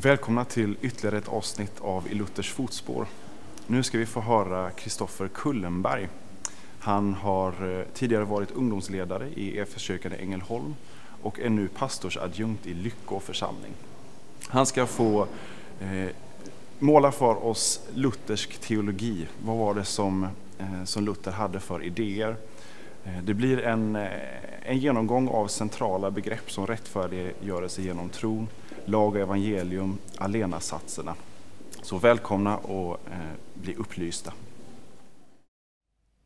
Välkomna 0.01 0.45
till 0.45 0.75
ytterligare 0.81 1.17
ett 1.17 1.27
avsnitt 1.27 1.79
av 1.81 2.07
I 2.07 2.13
Luthers 2.13 2.51
fotspår. 2.51 3.07
Nu 3.67 3.83
ska 3.83 3.97
vi 3.97 4.05
få 4.05 4.21
höra 4.21 4.71
Kristoffer 4.71 5.27
Kullenberg. 5.27 6.09
Han 6.79 7.13
har 7.13 7.79
eh, 7.79 7.85
tidigare 7.93 8.23
varit 8.23 8.51
ungdomsledare 8.51 9.27
i 9.35 9.57
EFS-kyrkan 9.57 10.13
i 10.13 10.21
Ängelholm 10.21 10.75
och 11.21 11.39
är 11.39 11.49
nu 11.49 11.67
pastorsadjunkt 11.67 12.67
i 12.67 12.73
Lyckå 12.73 13.19
församling. 13.19 13.71
Han 14.47 14.65
ska 14.65 14.85
få 14.85 15.27
eh, 15.79 16.09
måla 16.79 17.11
för 17.11 17.45
oss 17.45 17.81
luthersk 17.93 18.59
teologi. 18.59 19.27
Vad 19.45 19.57
var 19.57 19.73
det 19.73 19.85
som, 19.85 20.27
eh, 20.59 20.83
som 20.83 21.05
Luther 21.05 21.31
hade 21.31 21.59
för 21.59 21.83
idéer? 21.83 22.35
Eh, 23.05 23.23
det 23.23 23.33
blir 23.33 23.61
en, 23.61 23.95
eh, 23.95 24.09
en 24.61 24.77
genomgång 24.77 25.27
av 25.27 25.47
centrala 25.47 26.11
begrepp 26.11 26.51
som 26.51 26.67
rättfärdiggörelse 26.67 27.81
genom 27.81 28.09
tron, 28.09 28.47
lag 28.85 29.15
och 29.15 29.21
evangelium, 29.21 29.97
alena-satserna. 30.17 31.15
Så 31.81 31.97
välkomna 31.97 32.57
och 32.57 32.93
eh, 33.11 33.17
bli 33.53 33.75
upplysta. 33.75 34.33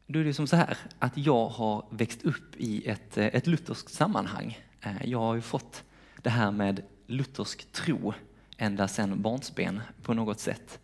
Då 0.08 0.20
är 0.20 0.24
det 0.24 0.34
som 0.34 0.48
så 0.48 0.56
här 0.56 0.78
att 1.00 1.18
jag 1.18 1.48
har 1.48 1.86
växt 1.90 2.24
upp 2.24 2.56
i 2.58 2.88
ett, 2.88 3.18
eh, 3.18 3.26
ett 3.26 3.48
lutherskt 3.48 3.94
sammanhang. 3.94 4.60
Jag 5.04 5.20
har 5.20 5.36
ju 5.36 5.42
fått 5.42 5.84
det 6.22 6.30
här 6.30 6.52
med 6.52 6.82
luthersk 7.08 7.72
tro 7.72 8.14
ända 8.58 8.88
sedan 8.88 9.22
barnsben 9.22 9.82
på 10.02 10.14
något 10.14 10.40
sätt. 10.40 10.80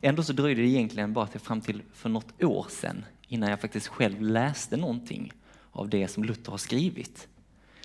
Ändå 0.00 0.22
så 0.22 0.32
dröjde 0.32 0.62
det 0.62 0.68
egentligen 0.68 1.12
bara 1.12 1.26
till 1.26 1.40
fram 1.40 1.60
till 1.60 1.82
för 1.92 2.08
något 2.08 2.42
år 2.42 2.66
sedan 2.70 3.04
innan 3.32 3.50
jag 3.50 3.60
faktiskt 3.60 3.86
själv 3.86 4.22
läste 4.22 4.76
någonting 4.76 5.32
av 5.70 5.88
det 5.88 6.08
som 6.08 6.24
Luther 6.24 6.50
har 6.50 6.58
skrivit. 6.58 7.28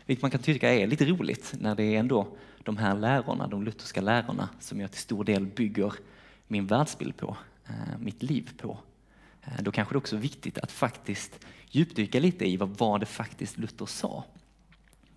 Vilket 0.06 0.22
man 0.22 0.31
kan 0.31 0.42
tycka 0.42 0.73
är 0.73 0.88
lite 0.88 1.06
roligt 1.06 1.54
när 1.59 1.76
det 1.76 1.84
är 1.84 2.00
ändå 2.00 2.28
de 2.64 2.78
här 2.78 2.95
lärorna, 2.95 3.48
de 3.48 3.64
lutherska 3.64 4.02
lärorna, 4.02 4.50
som 4.59 4.81
jag 4.81 4.92
till 4.92 5.02
stor 5.02 5.23
del 5.23 5.45
bygger 5.45 5.94
min 6.48 6.67
världsbild 6.67 7.17
på, 7.17 7.38
eh, 7.67 8.00
mitt 8.00 8.23
liv 8.23 8.50
på. 8.58 8.78
Eh, 9.44 9.62
då 9.62 9.72
kanske 9.72 9.94
det 9.94 9.98
också 9.98 10.16
är 10.16 10.20
viktigt 10.20 10.58
att 10.58 10.72
faktiskt 10.72 11.39
djupdyka 11.70 12.20
lite 12.20 12.45
i 12.45 12.58
vad 12.58 12.70
var 12.70 13.00
det 13.00 13.06
faktiskt 13.06 13.58
Luther 13.58 13.86
sa. 13.86 14.23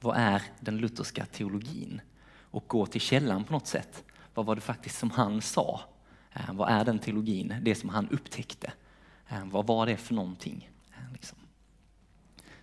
Vad 0.00 0.16
är 0.16 0.42
den 0.60 0.78
lutherska 0.78 1.26
teologin? 1.26 2.00
Och 2.50 2.64
gå 2.66 2.86
till 2.86 3.00
källan 3.00 3.44
på 3.44 3.52
något 3.52 3.66
sätt. 3.66 4.04
Vad 4.34 4.46
var 4.46 4.54
det 4.54 4.60
faktiskt 4.60 4.98
som 4.98 5.10
han 5.10 5.42
sa? 5.42 5.80
Eh, 6.32 6.52
vad 6.52 6.70
är 6.70 6.84
den 6.84 6.98
teologin? 6.98 7.54
Det 7.62 7.74
som 7.74 7.88
han 7.88 8.08
upptäckte. 8.08 8.72
Eh, 9.30 9.44
vad 9.44 9.66
var 9.66 9.86
det 9.86 9.96
för 9.96 10.14
någonting? 10.14 10.70
Eh, 10.92 11.12
liksom. 11.12 11.38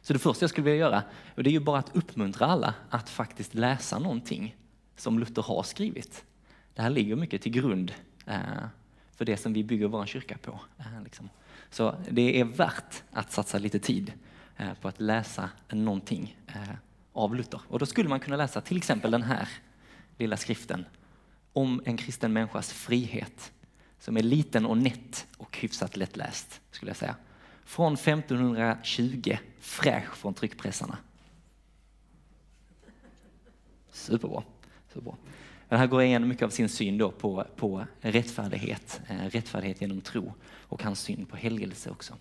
Så 0.02 0.14
det 0.14 0.20
första 0.20 0.44
jag 0.44 0.50
skulle 0.50 0.66
vilja 0.66 0.80
göra, 0.80 1.04
det 1.36 1.50
är 1.50 1.52
ju 1.52 1.60
bara 1.60 1.80
att 1.80 1.96
uppmuntra 1.96 2.46
alla 2.46 2.74
att 2.90 3.10
faktiskt 3.10 3.54
läsa 3.54 4.00
någonting 4.00 4.56
som 4.96 5.20
Luther 5.20 5.42
har 5.42 5.64
skrivit. 5.64 6.26
Det 6.74 6.82
här 6.82 6.90
ligger 6.90 7.16
mycket 7.16 7.42
till 7.42 7.52
grund 7.52 7.94
eh, 8.26 8.40
för 9.16 9.26
det 9.26 9.38
som 9.38 9.54
vi 9.54 9.64
bygger 9.64 9.88
vår 9.88 10.06
kyrka 10.06 10.38
på. 10.38 10.60
Liksom. 11.04 11.30
Så 11.70 11.96
det 12.12 12.40
är 12.40 12.46
värt 12.46 13.04
att 13.12 13.32
satsa 13.32 13.58
lite 13.58 13.80
tid 13.80 14.14
på 14.82 14.88
att 14.88 15.02
läsa 15.02 15.50
någonting 15.70 16.38
av 17.14 17.36
Luther. 17.36 17.62
Och 17.68 17.80
då 17.80 17.86
skulle 17.86 18.10
man 18.10 18.20
kunna 18.20 18.38
läsa 18.38 18.62
till 18.62 18.78
exempel 18.78 19.12
den 19.12 19.24
här 19.24 19.50
lilla 20.18 20.38
skriften 20.38 20.86
om 21.54 21.82
en 21.86 21.98
kristen 21.98 22.34
människas 22.34 22.74
frihet 22.74 23.52
som 24.00 24.18
är 24.18 24.24
liten 24.24 24.66
och 24.66 24.78
nätt 24.78 25.28
och 25.38 25.58
hyfsat 25.58 25.98
lättläst, 25.98 26.62
skulle 26.72 26.90
jag 26.90 26.98
säga. 26.98 27.16
Från 27.66 27.94
1520, 27.94 29.38
fräsch 29.60 30.16
från 30.16 30.34
tryckpressarna. 30.34 30.98
Superbra. 33.92 34.44
Superbra. 34.94 35.16
Men 35.70 35.80
här 35.80 35.88
går 35.88 36.04
igenom 36.04 36.30
mycket 36.30 36.44
av 36.44 36.50
sin 36.50 36.70
syn 36.70 36.98
då 36.98 37.12
på, 37.12 37.46
på 37.56 37.86
rättfärdighet, 38.02 39.02
eh, 39.08 39.30
rättfärdighet 39.30 39.82
genom 39.82 40.02
tro 40.02 40.34
och 40.44 40.84
hans 40.84 41.00
syn 41.00 41.26
på 41.26 41.36
helgelse 41.36 41.90
också. 41.90 42.14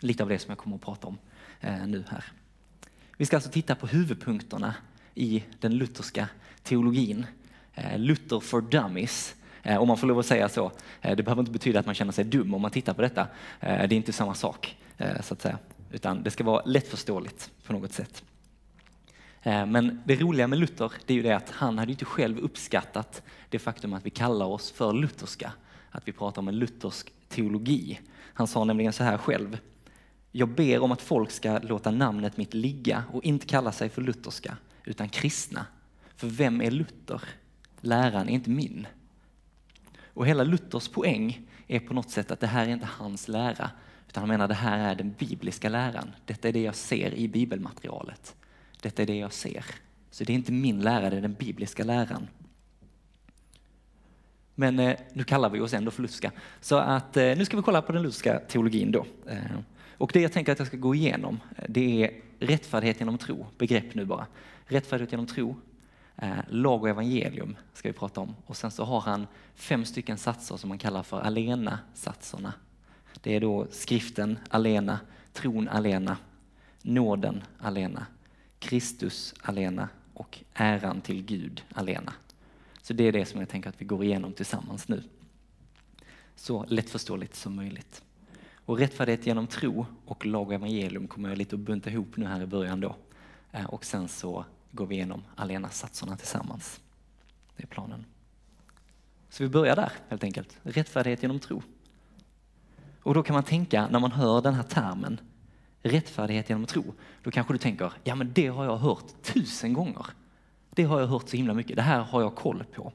Lite 0.00 0.22
av 0.22 0.28
det 0.28 0.38
som 0.38 0.50
jag 0.50 0.58
kommer 0.58 0.76
att 0.76 0.82
prata 0.82 1.06
om 1.06 1.18
eh, 1.60 1.86
nu 1.86 2.04
här. 2.08 2.24
Vi 3.16 3.26
ska 3.26 3.36
alltså 3.36 3.50
titta 3.50 3.74
på 3.74 3.86
huvudpunkterna 3.86 4.74
i 5.14 5.44
den 5.60 5.74
lutherska 5.74 6.28
teologin. 6.62 7.26
Eh, 7.74 7.98
Luther 7.98 8.40
for 8.40 8.60
dummies, 8.60 9.35
Eh, 9.66 9.76
om 9.76 9.88
man 9.88 9.96
får 9.96 10.06
lov 10.06 10.18
att 10.18 10.26
säga 10.26 10.48
så. 10.48 10.72
Eh, 11.00 11.16
det 11.16 11.22
behöver 11.22 11.40
inte 11.40 11.52
betyda 11.52 11.80
att 11.80 11.86
man 11.86 11.94
känner 11.94 12.12
sig 12.12 12.24
dum 12.24 12.54
om 12.54 12.62
man 12.62 12.70
tittar 12.70 12.94
på 12.94 13.02
detta. 13.02 13.20
Eh, 13.60 13.88
det 13.88 13.94
är 13.94 13.96
inte 13.96 14.12
samma 14.12 14.34
sak, 14.34 14.76
så 15.20 15.34
att 15.34 15.42
säga. 15.42 15.58
Utan 15.90 16.22
det 16.22 16.30
ska 16.30 16.44
vara 16.44 16.62
lättförståeligt 16.64 17.50
på 17.66 17.72
något 17.72 17.92
sätt. 17.92 18.24
Men 19.42 20.02
det 20.04 20.16
roliga 20.16 20.46
med 20.46 20.58
Luther, 20.58 20.92
det 21.06 21.12
är 21.12 21.16
ju 21.16 21.22
det 21.22 21.36
att 21.36 21.50
han 21.50 21.78
hade 21.78 21.92
inte 21.92 22.04
själv 22.04 22.38
uppskattat 22.38 23.22
det 23.48 23.58
faktum 23.58 23.92
att 23.92 24.06
vi 24.06 24.10
kallar 24.10 24.46
oss 24.46 24.70
för 24.70 24.92
lutherska. 24.92 25.52
Att 25.90 26.08
vi 26.08 26.12
pratar 26.12 26.42
om 26.42 26.48
en 26.48 26.58
luthersk 26.58 27.12
teologi. 27.28 28.00
Han 28.16 28.46
sa 28.46 28.64
nämligen 28.64 28.92
så 28.92 29.04
här 29.04 29.18
själv. 29.18 29.58
Jag 30.32 30.48
ber 30.48 30.82
om 30.82 30.92
att 30.92 31.02
folk 31.02 31.30
ska 31.30 31.58
låta 31.58 31.90
namnet 31.90 32.36
mitt 32.36 32.54
ligga 32.54 33.04
och 33.12 33.24
inte 33.24 33.46
kalla 33.46 33.72
sig 33.72 33.88
för 33.88 34.02
lutherska, 34.02 34.56
utan 34.84 35.08
kristna. 35.08 35.66
För 36.16 36.26
vem 36.26 36.60
är 36.60 36.70
Luther? 36.70 37.20
Läran 37.80 38.28
är 38.28 38.32
inte 38.32 38.50
min. 38.50 38.86
Och 40.16 40.26
hela 40.26 40.44
Luthers 40.44 40.88
poäng 40.88 41.40
är 41.66 41.80
på 41.80 41.94
något 41.94 42.10
sätt 42.10 42.30
att 42.30 42.40
det 42.40 42.46
här 42.46 42.66
är 42.66 42.70
inte 42.70 42.86
hans 42.86 43.28
lära, 43.28 43.70
utan 44.08 44.20
han 44.20 44.28
menar 44.28 44.48
det 44.48 44.54
här 44.54 44.90
är 44.90 44.94
den 44.94 45.14
bibliska 45.18 45.68
läran. 45.68 46.10
Detta 46.24 46.48
är 46.48 46.52
det 46.52 46.62
jag 46.62 46.74
ser 46.74 47.14
i 47.14 47.28
bibelmaterialet. 47.28 48.34
Detta 48.82 49.02
är 49.02 49.06
det 49.06 49.16
jag 49.16 49.32
ser. 49.32 49.64
Så 50.10 50.24
det 50.24 50.32
är 50.32 50.34
inte 50.34 50.52
min 50.52 50.80
lära, 50.80 51.10
det 51.10 51.16
är 51.16 51.20
den 51.20 51.34
bibliska 51.34 51.84
läran. 51.84 52.28
Men 54.54 54.78
eh, 54.78 54.96
nu 55.12 55.24
kallar 55.24 55.50
vi 55.50 55.60
oss 55.60 55.74
ändå 55.74 55.90
för 55.90 56.02
lutherska. 56.02 56.32
Så 56.60 56.76
att 56.76 57.16
eh, 57.16 57.36
nu 57.36 57.44
ska 57.44 57.56
vi 57.56 57.62
kolla 57.62 57.82
på 57.82 57.92
den 57.92 58.02
lutherska 58.02 58.38
teologin 58.38 58.92
då. 58.92 59.06
Eh, 59.26 59.38
och 59.98 60.10
det 60.12 60.20
jag 60.20 60.32
tänker 60.32 60.52
att 60.52 60.58
jag 60.58 60.68
ska 60.68 60.76
gå 60.76 60.94
igenom, 60.94 61.40
eh, 61.56 61.64
det 61.68 62.04
är 62.04 62.10
rättfärdighet 62.38 63.00
genom 63.00 63.18
tro, 63.18 63.46
begrepp 63.58 63.94
nu 63.94 64.04
bara. 64.04 64.26
Rättfärdighet 64.66 65.12
genom 65.12 65.26
tro, 65.26 65.56
Eh, 66.16 66.38
lag 66.48 66.82
och 66.82 66.88
evangelium 66.88 67.56
ska 67.72 67.88
vi 67.88 67.92
prata 67.92 68.20
om. 68.20 68.34
Och 68.46 68.56
sen 68.56 68.70
så 68.70 68.84
har 68.84 69.00
han 69.00 69.26
fem 69.54 69.84
stycken 69.84 70.18
satser 70.18 70.56
som 70.56 70.68
man 70.68 70.78
kallar 70.78 71.02
för 71.02 71.20
alena-satserna. 71.20 72.52
Det 73.20 73.34
är 73.34 73.40
då 73.40 73.66
skriften 73.70 74.38
alena, 74.50 75.00
tron 75.32 75.68
alena, 75.68 76.16
nåden 76.82 77.42
alena, 77.58 78.06
Kristus 78.58 79.34
alena 79.42 79.88
och 80.14 80.38
äran 80.54 81.00
till 81.00 81.24
Gud 81.24 81.64
alena. 81.74 82.12
Så 82.82 82.92
det 82.92 83.04
är 83.04 83.12
det 83.12 83.24
som 83.24 83.40
jag 83.40 83.48
tänker 83.48 83.68
att 83.68 83.80
vi 83.80 83.84
går 83.84 84.04
igenom 84.04 84.32
tillsammans 84.32 84.88
nu. 84.88 85.02
Så 86.36 86.64
lättförståeligt 86.68 87.34
som 87.34 87.56
möjligt. 87.56 88.02
Och 88.54 88.78
rättfärdighet 88.78 89.26
genom 89.26 89.46
tro 89.46 89.86
och 90.04 90.26
lag 90.26 90.46
och 90.46 90.54
evangelium 90.54 91.08
kommer 91.08 91.28
jag 91.28 91.38
lite 91.38 91.56
att 91.56 91.60
bunta 91.60 91.90
ihop 91.90 92.16
nu 92.16 92.26
här 92.26 92.42
i 92.42 92.46
början 92.46 92.80
då. 92.80 92.96
Eh, 93.52 93.64
och 93.64 93.84
sen 93.84 94.08
så 94.08 94.44
går 94.76 94.86
vi 94.86 94.94
igenom 94.94 95.22
alena-satserna 95.36 96.16
tillsammans. 96.16 96.80
Det 97.56 97.62
är 97.62 97.66
planen. 97.66 98.04
Så 99.28 99.42
vi 99.42 99.48
börjar 99.48 99.76
där 99.76 99.92
helt 100.08 100.24
enkelt. 100.24 100.58
Rättfärdighet 100.62 101.22
genom 101.22 101.40
tro. 101.40 101.62
Och 103.02 103.14
då 103.14 103.22
kan 103.22 103.34
man 103.34 103.44
tänka 103.44 103.88
när 103.88 104.00
man 104.00 104.12
hör 104.12 104.42
den 104.42 104.54
här 104.54 104.62
termen 104.62 105.20
rättfärdighet 105.82 106.48
genom 106.48 106.66
tro, 106.66 106.94
då 107.22 107.30
kanske 107.30 107.54
du 107.54 107.58
tänker, 107.58 107.92
ja 108.04 108.14
men 108.14 108.32
det 108.32 108.46
har 108.46 108.64
jag 108.64 108.76
hört 108.76 109.22
tusen 109.22 109.72
gånger. 109.72 110.06
Det 110.70 110.84
har 110.84 111.00
jag 111.00 111.06
hört 111.06 111.28
så 111.28 111.36
himla 111.36 111.54
mycket, 111.54 111.76
det 111.76 111.82
här 111.82 112.02
har 112.02 112.20
jag 112.20 112.34
koll 112.34 112.64
på. 112.64 112.92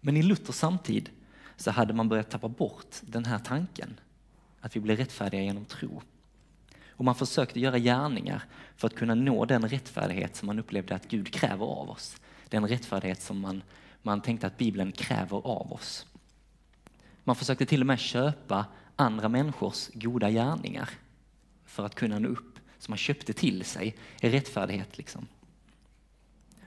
Men 0.00 0.16
i 0.16 0.22
Luthers 0.22 0.54
samtid 0.54 1.10
så 1.56 1.70
hade 1.70 1.94
man 1.94 2.08
börjat 2.08 2.30
tappa 2.30 2.48
bort 2.48 2.96
den 3.02 3.24
här 3.24 3.38
tanken, 3.38 4.00
att 4.60 4.76
vi 4.76 4.80
blir 4.80 4.96
rättfärdiga 4.96 5.42
genom 5.42 5.64
tro. 5.64 6.02
Och 6.96 7.04
man 7.04 7.14
försökte 7.14 7.60
göra 7.60 7.78
gärningar 7.78 8.42
för 8.76 8.86
att 8.86 8.94
kunna 8.94 9.14
nå 9.14 9.44
den 9.44 9.68
rättfärdighet 9.68 10.36
som 10.36 10.46
man 10.46 10.58
upplevde 10.58 10.94
att 10.94 11.08
Gud 11.08 11.32
kräver 11.32 11.66
av 11.66 11.90
oss. 11.90 12.16
Den 12.48 12.68
rättfärdighet 12.68 13.22
som 13.22 13.40
man, 13.40 13.62
man 14.02 14.20
tänkte 14.20 14.46
att 14.46 14.58
Bibeln 14.58 14.92
kräver 14.92 15.36
av 15.36 15.72
oss. 15.72 16.06
Man 17.24 17.36
försökte 17.36 17.66
till 17.66 17.80
och 17.80 17.86
med 17.86 17.98
köpa 17.98 18.66
andra 18.96 19.28
människors 19.28 19.90
goda 19.94 20.30
gärningar 20.30 20.90
för 21.64 21.86
att 21.86 21.94
kunna 21.94 22.18
nå 22.18 22.28
upp. 22.28 22.58
Så 22.78 22.90
man 22.90 22.98
köpte 22.98 23.32
till 23.32 23.64
sig 23.64 23.96
rättfärdighet. 24.16 24.98
Liksom. 24.98 25.26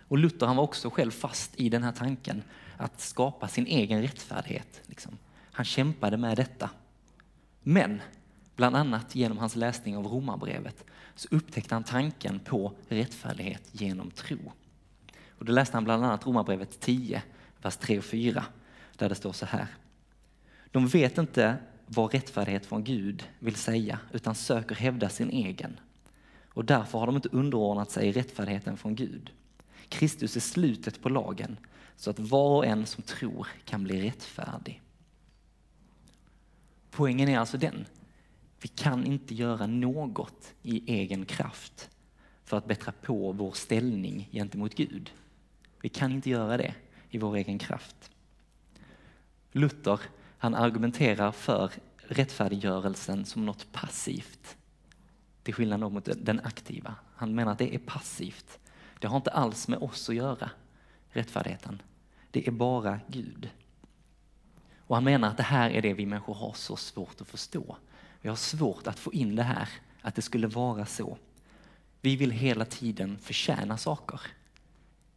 Och 0.07 0.17
Luther 0.17 0.47
han 0.47 0.55
var 0.55 0.63
också 0.63 0.89
själv 0.89 1.11
fast 1.11 1.55
i 1.55 1.69
den 1.69 1.83
här 1.83 1.91
tanken 1.91 2.43
att 2.77 3.01
skapa 3.01 3.47
sin 3.47 3.67
egen 3.67 4.01
rättfärdighet. 4.01 4.81
Liksom. 4.85 5.17
Han 5.51 5.65
kämpade 5.65 6.17
med 6.17 6.37
detta. 6.37 6.69
Men 7.61 8.01
bland 8.55 8.75
annat 8.75 9.15
genom 9.15 9.37
hans 9.37 9.55
läsning 9.55 9.97
av 9.97 10.07
Romarbrevet 10.07 10.85
så 11.15 11.27
upptäckte 11.31 11.75
han 11.75 11.83
tanken 11.83 12.39
på 12.39 12.73
rättfärdighet 12.87 13.69
genom 13.71 14.11
tro. 14.11 14.37
Och 15.29 15.45
då 15.45 15.51
läste 15.51 15.77
han 15.77 15.83
bland 15.83 16.05
annat 16.05 16.25
Romarbrevet 16.25 16.79
10, 16.79 17.23
vers 17.61 17.77
3 17.77 17.97
och 17.97 18.05
4, 18.05 18.45
där 18.97 19.09
det 19.09 19.15
står 19.15 19.33
så 19.33 19.45
här. 19.45 19.67
De 20.71 20.87
vet 20.87 21.17
inte 21.17 21.57
vad 21.85 22.13
rättfärdighet 22.13 22.65
från 22.65 22.83
Gud 22.83 23.27
vill 23.39 23.55
säga, 23.55 23.99
utan 24.11 24.35
söker 24.35 24.75
hävda 24.75 25.09
sin 25.09 25.29
egen. 25.29 25.79
Och 26.47 26.65
därför 26.65 26.99
har 26.99 27.05
de 27.05 27.15
inte 27.15 27.29
underordnat 27.29 27.91
sig 27.91 28.11
rättfärdigheten 28.11 28.77
från 28.77 28.95
Gud. 28.95 29.31
Kristus 29.89 30.35
är 30.35 30.39
slutet 30.39 31.01
på 31.01 31.09
lagen, 31.09 31.57
så 31.95 32.09
att 32.09 32.19
var 32.19 32.57
och 32.57 32.65
en 32.65 32.85
som 32.85 33.03
tror 33.03 33.47
kan 33.65 33.83
bli 33.83 34.07
rättfärdig. 34.07 34.81
Poängen 36.91 37.29
är 37.29 37.39
alltså 37.39 37.57
den, 37.57 37.85
vi 38.61 38.67
kan 38.67 39.05
inte 39.05 39.35
göra 39.35 39.67
något 39.67 40.53
i 40.61 40.93
egen 40.93 41.25
kraft 41.25 41.89
för 42.43 42.57
att 42.57 42.67
bättra 42.67 42.91
på 43.01 43.31
vår 43.31 43.51
ställning 43.51 44.29
gentemot 44.31 44.75
Gud. 44.75 45.11
Vi 45.81 45.89
kan 45.89 46.11
inte 46.11 46.29
göra 46.29 46.57
det 46.57 46.75
i 47.09 47.17
vår 47.17 47.35
egen 47.35 47.59
kraft. 47.59 48.11
Luther 49.51 49.99
han 50.37 50.55
argumenterar 50.55 51.31
för 51.31 51.71
rättfärdiggörelsen 51.97 53.25
som 53.25 53.45
något 53.45 53.71
passivt. 53.71 54.57
Till 55.43 55.53
skillnad 55.53 55.79
mot 55.79 56.09
den 56.17 56.39
aktiva. 56.39 56.95
Han 57.15 57.35
menar 57.35 57.51
att 57.51 57.57
det 57.57 57.75
är 57.75 57.79
passivt. 57.79 58.59
Det 58.99 59.07
har 59.07 59.17
inte 59.17 59.31
alls 59.31 59.67
med 59.67 59.79
oss 59.79 60.09
att 60.09 60.15
göra, 60.15 60.49
rättfärdigheten. 61.09 61.81
Det 62.31 62.47
är 62.47 62.51
bara 62.51 62.99
Gud. 63.07 63.49
Och 64.79 64.95
han 64.95 65.03
menar 65.03 65.27
att 65.27 65.37
det 65.37 65.43
här 65.43 65.69
är 65.69 65.81
det 65.81 65.93
vi 65.93 66.05
människor 66.05 66.33
har 66.33 66.53
så 66.53 66.75
svårt 66.75 67.21
att 67.21 67.27
förstå. 67.27 67.77
Jag 68.25 68.31
har 68.31 68.37
svårt 68.37 68.87
att 68.87 68.99
få 68.99 69.13
in 69.13 69.35
det 69.35 69.43
här, 69.43 69.69
att 70.01 70.15
det 70.15 70.21
skulle 70.21 70.47
vara 70.47 70.85
så. 70.85 71.17
Vi 72.01 72.15
vill 72.15 72.31
hela 72.31 72.65
tiden 72.65 73.17
förtjäna 73.17 73.77
saker. 73.77 74.21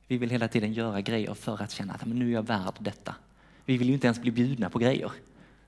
Vi 0.06 0.19
vill 0.19 0.31
hela 0.31 0.49
tiden 0.49 0.72
göra 0.72 1.00
grejer 1.00 1.34
för 1.34 1.62
att 1.62 1.70
känna 1.70 1.93
att 1.93 2.06
men 2.06 2.19
nu 2.19 2.28
är 2.28 2.32
jag 2.32 2.46
värd 2.46 2.75
detta. 2.78 3.14
Vi 3.64 3.76
vill 3.76 3.88
ju 3.88 3.94
inte 3.94 4.06
ens 4.06 4.20
bli 4.20 4.31
bjudna 4.31 4.70
på 4.70 4.78
grejer. 4.78 5.12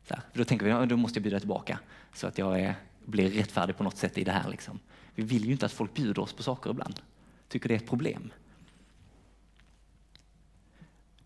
Så 0.09 0.15
här, 0.15 0.23
då 0.33 0.45
tänker 0.45 0.67
vi 0.67 0.73
att 0.73 0.89
då 0.89 0.97
måste 0.97 1.17
jag 1.19 1.23
bjuda 1.23 1.39
tillbaka 1.39 1.79
så 2.15 2.27
att 2.27 2.39
jag 2.39 2.61
är, 2.61 2.75
blir 3.05 3.31
rättfärdig 3.31 3.77
på 3.77 3.85
något 3.85 3.97
sätt 3.97 4.19
i 4.19 4.25
det 4.25 4.33
här. 4.33 4.51
Liksom. 4.51 4.79
Vi 5.15 5.23
vill 5.23 5.45
ju 5.45 5.53
inte 5.53 5.67
att 5.67 5.73
folk 5.73 5.95
bjuder 5.95 6.23
oss 6.23 6.33
på 6.33 6.43
saker 6.43 6.71
ibland. 6.71 7.01
Tycker 7.49 7.69
det 7.69 7.75
är 7.75 7.79
ett 7.79 7.89
problem. 7.89 8.33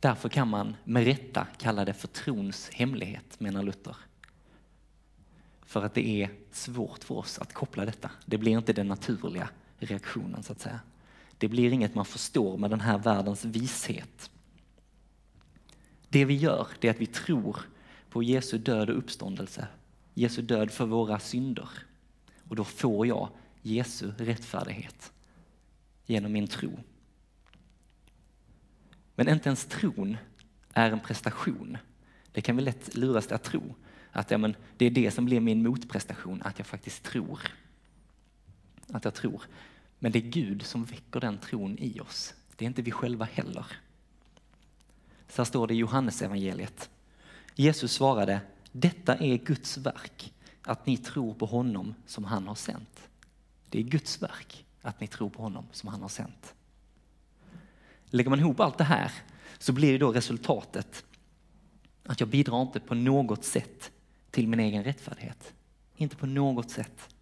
Därför 0.01 0.29
kan 0.29 0.49
man 0.49 0.77
med 0.85 1.05
rätta 1.05 1.47
kalla 1.59 1.85
det 1.85 1.95
för 1.95 2.09
trons 2.09 2.71
hemlighet, 2.73 3.41
menar 3.41 3.63
Luther. 3.63 3.97
För 5.65 5.85
att 5.85 5.95
det 5.95 6.23
är 6.23 6.31
svårt 6.51 7.05
för 7.05 7.15
oss 7.15 7.39
att 7.39 7.53
koppla 7.53 7.85
detta. 7.85 8.11
Det 8.27 8.39
blir 8.39 8.59
inte 8.59 8.73
den 8.73 8.89
naturliga 8.89 9.49
reaktionen 9.79 10.43
så 10.43 10.53
att 10.53 10.61
säga. 10.61 10.81
Det 11.39 11.49
blir 11.49 11.73
inget 11.73 11.95
man 11.95 12.05
förstår 12.05 12.59
med 12.59 12.71
den 12.71 12.81
här 12.81 12.99
världens 12.99 13.45
vishet. 13.45 14.31
Det 16.09 16.25
vi 16.25 16.35
gör, 16.35 16.69
det 16.81 16.89
är 16.89 16.91
att 16.91 17.01
vi 17.01 17.07
tror 17.07 17.57
på 18.11 18.23
Jesu 18.23 18.59
död 18.59 18.91
och 18.91 18.99
uppståndelse. 18.99 19.69
Jesu 20.15 20.43
död 20.43 20.71
för 20.71 20.87
våra 20.87 21.19
synder. 21.19 21.69
Och 22.49 22.57
då 22.57 22.65
får 22.65 23.07
jag 23.07 23.29
Jesu 23.63 24.13
rättfärdighet 24.19 25.13
genom 26.07 26.33
min 26.33 26.47
tro. 26.47 26.79
Men 29.15 29.29
inte 29.29 29.49
ens 29.49 29.67
tron 29.67 30.17
är 30.73 30.91
en 30.91 31.01
prestation. 31.01 31.79
Det 32.33 32.41
kan 32.41 32.57
vi 32.57 32.63
lätt 32.63 32.95
luras 32.95 33.27
till 33.27 33.35
att 33.35 33.45
tro. 33.45 33.75
Att 34.15 34.31
ja, 34.31 34.39
men 34.39 34.57
det 34.77 34.87
är 34.87 34.91
det 34.91 35.11
som 35.11 35.25
blir 35.25 35.41
min 35.41 35.63
motprestation, 35.63 36.43
att 36.43 36.59
jag 36.59 36.67
faktiskt 36.67 37.03
tror. 37.03 37.41
Att 38.93 39.05
jag 39.05 39.15
tror. 39.15 39.43
Men 39.99 40.13
det 40.13 40.19
är 40.19 40.31
Gud 40.31 40.63
som 40.63 40.85
väcker 40.85 41.21
den 41.21 41.39
tron 41.39 41.79
i 41.79 42.01
oss. 42.01 42.35
Det 42.57 42.65
är 42.65 42.67
inte 42.67 42.83
vi 42.83 42.91
själva 42.91 43.25
heller. 43.25 43.67
Så 45.29 45.43
här 45.43 45.45
står 45.45 45.67
det 45.67 45.75
i 45.75 45.77
Johannesevangeliet. 45.77 46.91
Jesus 47.55 47.93
svarade, 47.93 48.41
detta 48.73 49.17
är 49.17 49.37
Guds 49.37 49.77
verk, 49.77 50.35
att 50.63 50.87
ni 50.87 50.97
tror 50.97 51.35
på 51.35 51.47
honom 51.47 51.95
som 52.07 52.25
han 52.25 52.49
har 52.49 52.55
sänt. 52.55 53.09
Det 53.69 53.79
är 53.79 53.83
Guds 53.83 54.23
verk, 54.23 54.65
att 54.83 55.01
ni 55.01 55.07
tror 55.07 55.31
på 55.31 55.43
honom 55.43 55.67
som 55.73 55.89
han 55.89 56.03
har 56.03 56.09
sänt. 56.09 56.55
Lägger 58.07 58.31
man 58.31 58.39
ihop 58.39 58.61
allt 58.61 58.79
det 58.79 58.85
här 58.85 59.13
så 59.59 59.73
blir 59.73 59.99
då 59.99 60.13
resultatet 60.13 61.05
att 62.07 62.21
jag 62.21 62.29
bidrar 62.29 62.63
inte 62.63 62.81
på 62.81 62.95
något 62.95 63.45
sätt 63.45 63.91
till 64.35 64.49
min 64.49 64.61
egen 64.61 64.85
rättfärdighet. 64.85 65.55
Inte 65.97 66.17
på 66.17 66.27
något 66.27 66.71
sätt. 66.71 67.15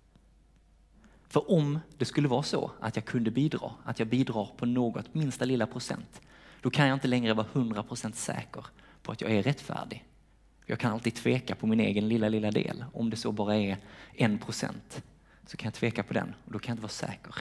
För 1.28 1.50
om 1.50 1.78
det 1.98 2.04
skulle 2.04 2.28
vara 2.28 2.42
så 2.42 2.70
att 2.80 2.96
jag 2.96 3.04
kunde 3.04 3.30
bidra, 3.30 3.70
att 3.84 3.98
jag 3.98 4.08
bidrar 4.08 4.48
på 4.56 4.66
något 4.66 5.14
minsta 5.14 5.44
lilla 5.44 5.66
procent, 5.66 6.20
då 6.60 6.70
kan 6.70 6.88
jag 6.88 6.96
inte 6.96 7.08
längre 7.08 7.34
vara 7.34 7.46
100% 7.52 8.12
säker 8.12 8.66
på 9.02 9.12
att 9.12 9.20
jag 9.20 9.30
är 9.30 9.42
rättfärdig. 9.42 10.04
Jag 10.66 10.78
kan 10.78 10.92
alltid 10.92 11.14
tveka 11.14 11.54
på 11.54 11.66
min 11.66 11.80
egen 11.80 12.08
lilla, 12.08 12.28
lilla 12.28 12.50
del. 12.50 12.84
Om 12.92 13.10
det 13.10 13.16
så 13.16 13.32
bara 13.32 13.56
är 13.56 13.76
en 14.12 14.38
procent 14.38 15.02
så 15.46 15.56
kan 15.56 15.66
jag 15.66 15.74
tveka 15.74 16.02
på 16.02 16.14
den 16.14 16.34
och 16.44 16.52
då 16.52 16.58
kan 16.58 16.70
jag 16.70 16.74
inte 16.74 16.82
vara 16.82 17.12
säker. 17.12 17.34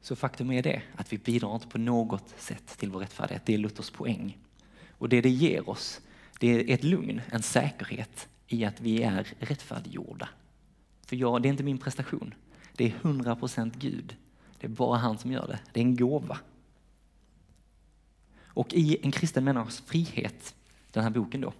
Så 0.00 0.16
faktum 0.16 0.50
är 0.50 0.62
det 0.62 0.82
att 0.96 1.12
vi 1.12 1.18
bidrar 1.18 1.54
inte 1.54 1.68
på 1.68 1.78
något 1.78 2.34
sätt 2.36 2.78
till 2.78 2.90
vår 2.90 3.00
rättfärdighet. 3.00 3.42
Det 3.46 3.54
är 3.54 3.58
Luthers 3.58 3.90
poäng. 3.90 4.38
Och 5.04 5.10
det 5.10 5.20
det 5.20 5.30
ger 5.30 5.68
oss, 5.68 6.00
det 6.40 6.48
är 6.48 6.74
ett 6.74 6.84
lugn, 6.84 7.20
en 7.30 7.42
säkerhet 7.42 8.28
i 8.46 8.64
att 8.64 8.80
vi 8.80 9.02
är 9.02 9.34
rättfärdiggjorda. 9.38 10.28
För 11.06 11.16
jag, 11.16 11.42
det 11.42 11.48
är 11.48 11.50
inte 11.50 11.62
min 11.62 11.78
prestation. 11.78 12.34
Det 12.72 12.84
är 12.84 12.90
100% 12.90 13.72
Gud. 13.78 14.16
Det 14.60 14.66
är 14.66 14.68
bara 14.68 14.98
han 14.98 15.18
som 15.18 15.32
gör 15.32 15.46
det. 15.46 15.58
Det 15.72 15.80
är 15.80 15.84
en 15.84 15.96
gåva. 15.96 16.38
Och 18.44 18.74
i 18.74 18.98
En 19.02 19.12
kristen 19.12 19.44
människas 19.44 19.80
frihet, 19.80 20.54
den 20.90 21.02
här 21.02 21.10
boken 21.10 21.40
då, 21.40 21.52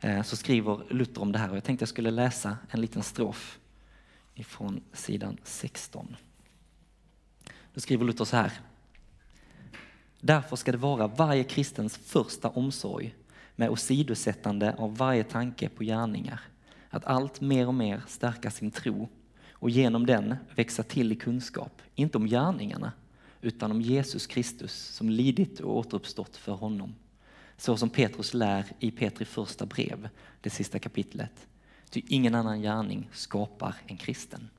eh, 0.00 0.22
så 0.22 0.36
skriver 0.36 0.82
Luther 0.90 1.22
om 1.22 1.32
det 1.32 1.38
här 1.38 1.50
och 1.50 1.56
jag 1.56 1.64
tänkte 1.64 1.82
jag 1.82 1.88
skulle 1.88 2.10
läsa 2.10 2.58
en 2.70 2.80
liten 2.80 3.02
strof 3.02 3.58
ifrån 4.34 4.80
sidan 4.92 5.38
16. 5.44 6.16
Då 7.74 7.80
skriver 7.80 8.04
Luther 8.04 8.24
så 8.24 8.36
här. 8.36 8.52
Därför 10.20 10.56
ska 10.56 10.72
det 10.72 10.78
vara 10.78 11.06
varje 11.06 11.44
kristens 11.44 11.96
första 11.96 12.48
omsorg 12.48 13.14
med 13.56 13.70
åsidosättande 13.70 14.74
av 14.78 14.96
varje 14.96 15.24
tanke 15.24 15.68
på 15.68 15.84
gärningar, 15.84 16.40
att 16.90 17.04
allt 17.04 17.40
mer 17.40 17.66
och 17.66 17.74
mer 17.74 18.02
stärka 18.06 18.50
sin 18.50 18.70
tro 18.70 19.08
och 19.52 19.70
genom 19.70 20.06
den 20.06 20.36
växa 20.54 20.82
till 20.82 21.12
i 21.12 21.16
kunskap, 21.16 21.82
inte 21.94 22.18
om 22.18 22.26
gärningarna, 22.26 22.92
utan 23.40 23.70
om 23.70 23.82
Jesus 23.82 24.26
Kristus 24.26 24.72
som 24.72 25.10
lidit 25.10 25.60
och 25.60 25.76
återuppstått 25.76 26.36
för 26.36 26.52
honom. 26.52 26.94
Så 27.56 27.76
som 27.76 27.90
Petrus 27.90 28.34
lär 28.34 28.64
i 28.78 28.90
Petri 28.90 29.24
första 29.24 29.66
brev, 29.66 30.08
det 30.40 30.50
sista 30.50 30.78
kapitlet. 30.78 31.46
Ty 31.90 32.02
ingen 32.08 32.34
annan 32.34 32.60
gärning 32.60 33.08
skapar 33.12 33.74
en 33.86 33.96
kristen. 33.96 34.50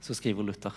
Så 0.00 0.14
skriver 0.14 0.42
Luther. 0.42 0.72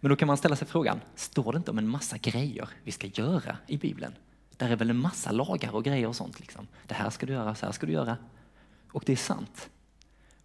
Men 0.00 0.08
då 0.08 0.16
kan 0.16 0.28
man 0.28 0.36
ställa 0.36 0.56
sig 0.56 0.68
frågan, 0.68 1.00
står 1.14 1.52
det 1.52 1.56
inte 1.56 1.70
om 1.70 1.78
en 1.78 1.88
massa 1.88 2.18
grejer 2.18 2.68
vi 2.84 2.92
ska 2.92 3.06
göra 3.06 3.56
i 3.66 3.76
Bibeln? 3.76 4.14
Där 4.56 4.70
är 4.70 4.76
väl 4.76 4.90
en 4.90 4.98
massa 4.98 5.32
lagar 5.32 5.74
och 5.74 5.84
grejer 5.84 6.08
och 6.08 6.16
sånt. 6.16 6.40
Liksom. 6.40 6.68
Det 6.86 6.94
här 6.94 7.10
ska 7.10 7.26
du 7.26 7.32
göra, 7.32 7.54
så 7.54 7.66
här 7.66 7.72
ska 7.72 7.86
du 7.86 7.92
göra. 7.92 8.16
Och 8.92 9.02
det 9.06 9.12
är 9.12 9.16
sant. 9.16 9.70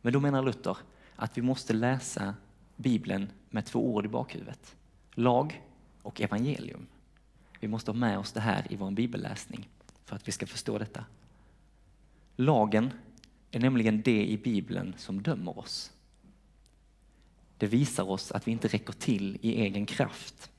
Men 0.01 0.13
då 0.13 0.19
menar 0.19 0.43
Luther 0.43 0.77
att 1.15 1.37
vi 1.37 1.41
måste 1.41 1.73
läsa 1.73 2.35
Bibeln 2.75 3.29
med 3.49 3.65
två 3.65 3.93
ord 3.93 4.05
i 4.05 4.09
bakhuvudet. 4.09 4.75
Lag 5.13 5.61
och 6.01 6.21
evangelium. 6.21 6.87
Vi 7.59 7.67
måste 7.67 7.91
ha 7.91 7.95
med 7.97 8.17
oss 8.17 8.31
det 8.31 8.39
här 8.39 8.67
i 8.69 8.75
vår 8.75 8.91
bibelläsning 8.91 9.69
för 10.05 10.15
att 10.15 10.27
vi 10.27 10.31
ska 10.31 10.47
förstå 10.47 10.77
detta. 10.77 11.05
Lagen 12.35 12.91
är 13.51 13.59
nämligen 13.59 14.01
det 14.01 14.25
i 14.25 14.37
Bibeln 14.37 14.93
som 14.97 15.21
dömer 15.21 15.59
oss. 15.59 15.91
Det 17.63 17.67
visar 17.67 18.09
oss 18.09 18.31
att 18.31 18.47
vi 18.47 18.51
inte 18.51 18.67
räcker 18.67 18.93
till 18.93 19.37
i 19.41 19.61
egen 19.61 19.85
kraft. 19.85 20.51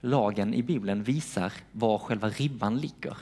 Lagen 0.00 0.54
i 0.54 0.62
Bibeln 0.62 1.02
visar 1.02 1.52
var 1.72 1.98
själva 1.98 2.28
ribban 2.28 2.78
ligger. 2.78 3.16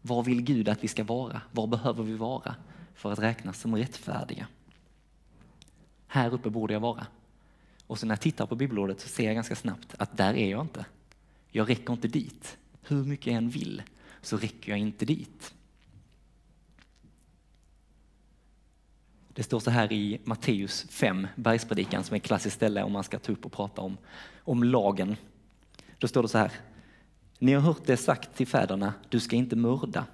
Var 0.00 0.22
vill 0.22 0.42
Gud 0.42 0.68
att 0.68 0.84
vi 0.84 0.88
ska 0.88 1.04
vara? 1.04 1.40
Var 1.52 1.66
behöver 1.66 2.02
vi 2.02 2.14
vara 2.14 2.54
för 2.94 3.12
att 3.12 3.18
räknas 3.18 3.60
som 3.60 3.76
rättfärdiga? 3.76 4.46
Här 6.06 6.34
uppe 6.34 6.50
borde 6.50 6.72
jag 6.72 6.80
vara. 6.80 7.06
Och 7.86 7.98
så 7.98 8.06
när 8.06 8.12
jag 8.12 8.20
tittar 8.20 8.46
på 8.46 8.56
bibelordet 8.56 9.00
så 9.00 9.08
ser 9.08 9.24
jag 9.24 9.34
ganska 9.34 9.56
snabbt 9.56 9.94
att 9.98 10.16
där 10.16 10.34
är 10.34 10.50
jag 10.50 10.60
inte. 10.60 10.86
Jag 11.50 11.70
räcker 11.70 11.92
inte 11.92 12.08
dit. 12.08 12.58
Hur 12.82 13.04
mycket 13.04 13.26
jag 13.26 13.36
än 13.36 13.50
vill 13.50 13.82
så 14.22 14.36
räcker 14.36 14.72
jag 14.72 14.78
inte 14.78 15.04
dit. 15.04 15.54
Det 19.34 19.42
står 19.42 19.60
så 19.60 19.70
här 19.70 19.92
i 19.92 20.20
Matteus 20.24 20.86
5, 20.90 21.26
bergspredikan 21.36 22.04
som 22.04 22.14
är 22.14 22.16
ett 22.16 22.24
klassiskt 22.24 22.56
ställe 22.56 22.82
om 22.82 22.92
man 22.92 23.04
ska 23.04 23.18
ta 23.18 23.32
upp 23.32 23.46
och 23.46 23.52
prata 23.52 23.82
om, 23.82 23.96
om 24.38 24.64
lagen. 24.64 25.16
Då 25.98 26.08
står 26.08 26.22
det 26.22 26.28
så 26.28 26.38
här. 26.38 26.52
Ni 27.38 27.52
har 27.52 27.60
hört 27.60 27.86
det 27.86 27.96
sagt 27.96 28.36
till 28.36 28.46
fäderna, 28.46 28.94
du 29.08 29.20
ska 29.20 29.36
inte 29.36 29.56
mörda. 29.56 30.06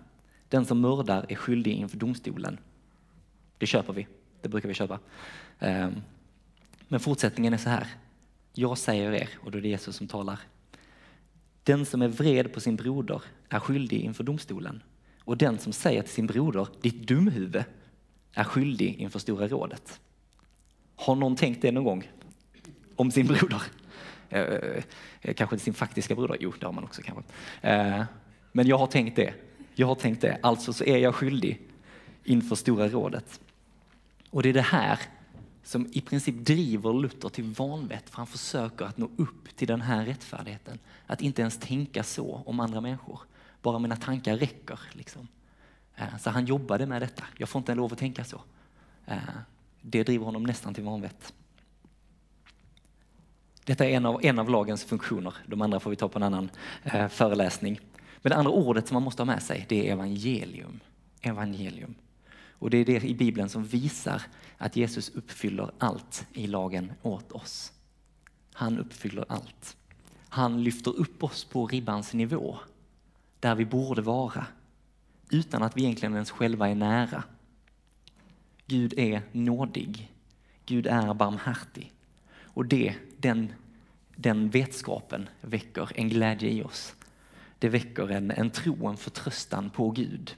Den 0.48 0.64
som 0.64 0.80
mördar 0.80 1.26
är 1.28 1.34
skyldig 1.34 1.72
inför 1.72 1.96
domstolen. 1.96 2.58
Det 3.58 3.66
köper 3.66 3.92
vi, 3.92 4.06
det 4.42 4.48
brukar 4.48 4.68
vi 4.68 4.74
köpa. 4.74 4.98
Ehm, 5.58 5.94
men 6.88 7.00
fortsättningen 7.00 7.52
är 7.52 7.58
så 7.58 7.68
här. 7.68 7.86
Jag 8.52 8.78
säger 8.78 9.12
er, 9.12 9.28
och 9.44 9.50
då 9.50 9.58
är 9.58 9.62
det 9.62 9.68
Jesus 9.68 9.96
som 9.96 10.08
talar. 10.08 10.40
Den 11.62 11.86
som 11.86 12.02
är 12.02 12.08
vred 12.08 12.52
på 12.52 12.60
sin 12.60 12.76
broder 12.76 13.22
är 13.48 13.60
skyldig 13.60 14.00
inför 14.00 14.24
domstolen. 14.24 14.82
Och 15.24 15.36
den 15.36 15.58
som 15.58 15.72
säger 15.72 16.02
till 16.02 16.12
sin 16.12 16.26
broder, 16.26 16.68
ditt 16.80 17.08
dumhuvud, 17.08 17.64
är 18.32 18.44
skyldig 18.44 18.94
inför 18.94 19.18
Stora 19.18 19.48
rådet. 19.48 20.00
Har 20.96 21.14
någon 21.14 21.36
tänkt 21.36 21.62
det 21.62 21.72
någon 21.72 21.84
gång? 21.84 22.10
Om 22.96 23.10
sin 23.10 23.26
broder? 23.26 23.62
Eh, 24.28 24.42
eh 25.22 25.34
kanske 25.34 25.56
inte 25.56 25.64
sin 25.64 25.74
faktiska 25.74 26.14
broder? 26.14 26.36
Jo, 26.40 26.52
det 26.60 26.66
har 26.66 26.72
man 26.72 26.84
också 26.84 27.02
kanske. 27.02 27.22
Eh, 27.60 28.04
men 28.52 28.66
jag 28.66 28.78
har 28.78 28.86
tänkt 28.86 29.16
det. 29.16 29.34
Jag 29.74 29.86
har 29.86 29.94
tänkt 29.94 30.20
det. 30.20 30.38
Alltså 30.42 30.72
så 30.72 30.84
är 30.84 30.98
jag 30.98 31.14
skyldig 31.14 31.60
inför 32.24 32.56
Stora 32.56 32.88
rådet. 32.88 33.40
Och 34.30 34.42
det 34.42 34.48
är 34.48 34.52
det 34.52 34.60
här 34.60 34.98
som 35.62 35.86
i 35.92 36.00
princip 36.00 36.34
driver 36.34 36.92
Luther 36.92 37.28
till 37.28 37.44
vanvett 37.44 38.10
för 38.10 38.16
han 38.16 38.26
försöker 38.26 38.84
att 38.84 38.96
nå 38.98 39.10
upp 39.16 39.56
till 39.56 39.68
den 39.68 39.80
här 39.80 40.04
rättfärdigheten. 40.04 40.78
Att 41.06 41.20
inte 41.20 41.40
ens 41.40 41.58
tänka 41.58 42.02
så 42.02 42.42
om 42.46 42.60
andra 42.60 42.80
människor. 42.80 43.20
Bara 43.62 43.78
mina 43.78 43.96
tankar 43.96 44.36
räcker. 44.36 44.80
Liksom. 44.92 45.28
Eh, 45.98 46.16
så 46.18 46.30
han 46.30 46.46
jobbade 46.46 46.86
med 46.86 47.02
detta. 47.02 47.24
Jag 47.38 47.48
får 47.48 47.58
inte 47.58 47.74
lov 47.74 47.92
att 47.92 47.98
tänka 47.98 48.24
så. 48.24 48.40
Eh, 49.06 49.18
det 49.82 50.02
driver 50.02 50.24
honom 50.24 50.42
nästan 50.42 50.74
till 50.74 50.84
vanvett. 50.84 51.34
Detta 53.64 53.86
är 53.86 53.90
en 53.90 54.06
av, 54.06 54.24
en 54.24 54.38
av 54.38 54.50
lagens 54.50 54.84
funktioner. 54.84 55.34
De 55.46 55.62
andra 55.62 55.80
får 55.80 55.90
vi 55.90 55.96
ta 55.96 56.08
på 56.08 56.18
en 56.18 56.22
annan 56.22 56.50
eh, 56.82 57.08
föreläsning. 57.08 57.80
Men 58.22 58.30
det 58.30 58.36
andra 58.36 58.52
ordet 58.52 58.88
som 58.88 58.94
man 58.94 59.02
måste 59.02 59.22
ha 59.22 59.26
med 59.26 59.42
sig, 59.42 59.66
det 59.68 59.88
är 59.88 59.92
evangelium. 59.92 60.80
Evangelium. 61.20 61.94
Och 62.50 62.70
det 62.70 62.78
är 62.78 62.84
det 62.84 63.04
i 63.04 63.14
Bibeln 63.14 63.48
som 63.48 63.64
visar 63.64 64.22
att 64.56 64.76
Jesus 64.76 65.08
uppfyller 65.08 65.70
allt 65.78 66.26
i 66.32 66.46
lagen 66.46 66.92
åt 67.02 67.32
oss. 67.32 67.72
Han 68.52 68.78
uppfyller 68.78 69.24
allt. 69.28 69.76
Han 70.28 70.62
lyfter 70.62 70.96
upp 70.96 71.24
oss 71.24 71.44
på 71.44 71.66
ribbans 71.66 72.14
nivå, 72.14 72.58
där 73.40 73.54
vi 73.54 73.64
borde 73.64 74.02
vara, 74.02 74.46
utan 75.30 75.62
att 75.62 75.76
vi 75.76 75.82
egentligen 75.82 76.14
ens 76.14 76.30
själva 76.30 76.68
är 76.68 76.74
nära. 76.74 77.24
Gud 78.66 78.98
är 78.98 79.22
nådig. 79.32 80.12
Gud 80.66 80.86
är 80.86 81.14
barmhärtig. 81.14 81.92
Och 82.40 82.66
det, 82.66 82.94
den, 83.16 83.52
den 84.16 84.50
vetskapen 84.50 85.28
väcker 85.40 85.90
en 85.94 86.08
glädje 86.08 86.50
i 86.50 86.62
oss. 86.62 86.94
Det 87.58 87.68
väcker 87.68 88.10
en, 88.10 88.30
en 88.30 88.50
tro, 88.50 88.86
en 88.86 88.96
förtröstan 88.96 89.70
på 89.70 89.90
Gud. 89.90 90.36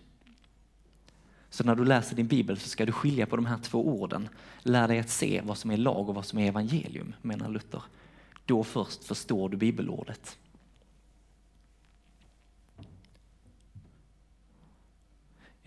Så 1.51 1.65
när 1.65 1.75
du 1.75 1.85
läser 1.85 2.17
din 2.17 2.27
bibel 2.27 2.59
så 2.59 2.69
ska 2.69 2.87
du 2.87 2.93
skilja 2.93 3.27
på 3.27 3.37
de 3.37 3.47
här 3.47 3.59
två 3.59 3.89
orden. 3.89 4.29
Lär 4.63 4.89
dig 4.89 4.99
att 4.99 5.11
se 5.11 5.41
vad 5.45 5.59
som 5.59 5.71
är 5.71 5.77
lag 5.77 6.09
och 6.09 6.15
vad 6.15 6.27
som 6.27 6.39
är 6.39 6.49
evangelium, 6.49 7.15
menar 7.23 7.49
Luther. 7.49 7.83
Då 8.47 8.65
först 8.65 9.05
förstår 9.05 9.49
du 9.49 9.57
bibelordet. 9.57 10.39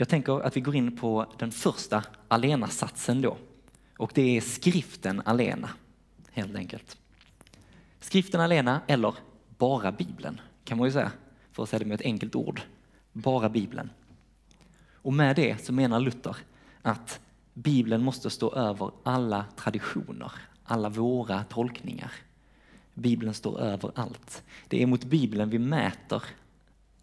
Jag 0.03 0.09
tänker 0.09 0.39
att 0.39 0.57
vi 0.57 0.61
går 0.61 0.75
in 0.75 0.97
på 0.97 1.25
den 1.37 1.51
första 1.51 2.03
alena-satsen 2.27 3.21
då. 3.21 3.37
Och 3.97 4.11
det 4.15 4.37
är 4.37 4.41
skriften 4.41 5.21
alena, 5.25 5.69
helt 6.31 6.55
enkelt. 6.55 6.97
Skriften 7.99 8.41
alena, 8.41 8.81
eller 8.87 9.15
bara 9.57 9.91
Bibeln, 9.91 10.41
kan 10.63 10.77
man 10.77 10.87
ju 10.87 10.91
säga, 10.91 11.11
för 11.51 11.63
att 11.63 11.69
säga 11.69 11.79
det 11.79 11.85
med 11.85 11.95
ett 11.95 12.05
enkelt 12.05 12.35
ord. 12.35 12.61
Bara 13.11 13.49
Bibeln. 13.49 13.89
Och 14.93 15.13
med 15.13 15.35
det 15.35 15.65
så 15.65 15.73
menar 15.73 15.99
Luther 15.99 16.35
att 16.81 17.19
Bibeln 17.53 18.03
måste 18.03 18.29
stå 18.29 18.53
över 18.53 18.91
alla 19.03 19.45
traditioner, 19.55 20.31
alla 20.63 20.89
våra 20.89 21.43
tolkningar. 21.43 22.11
Bibeln 22.93 23.33
står 23.33 23.59
över 23.59 23.91
allt. 23.95 24.43
Det 24.67 24.83
är 24.83 24.87
mot 24.87 25.03
Bibeln 25.03 25.49
vi 25.49 25.59
mäter 25.59 26.23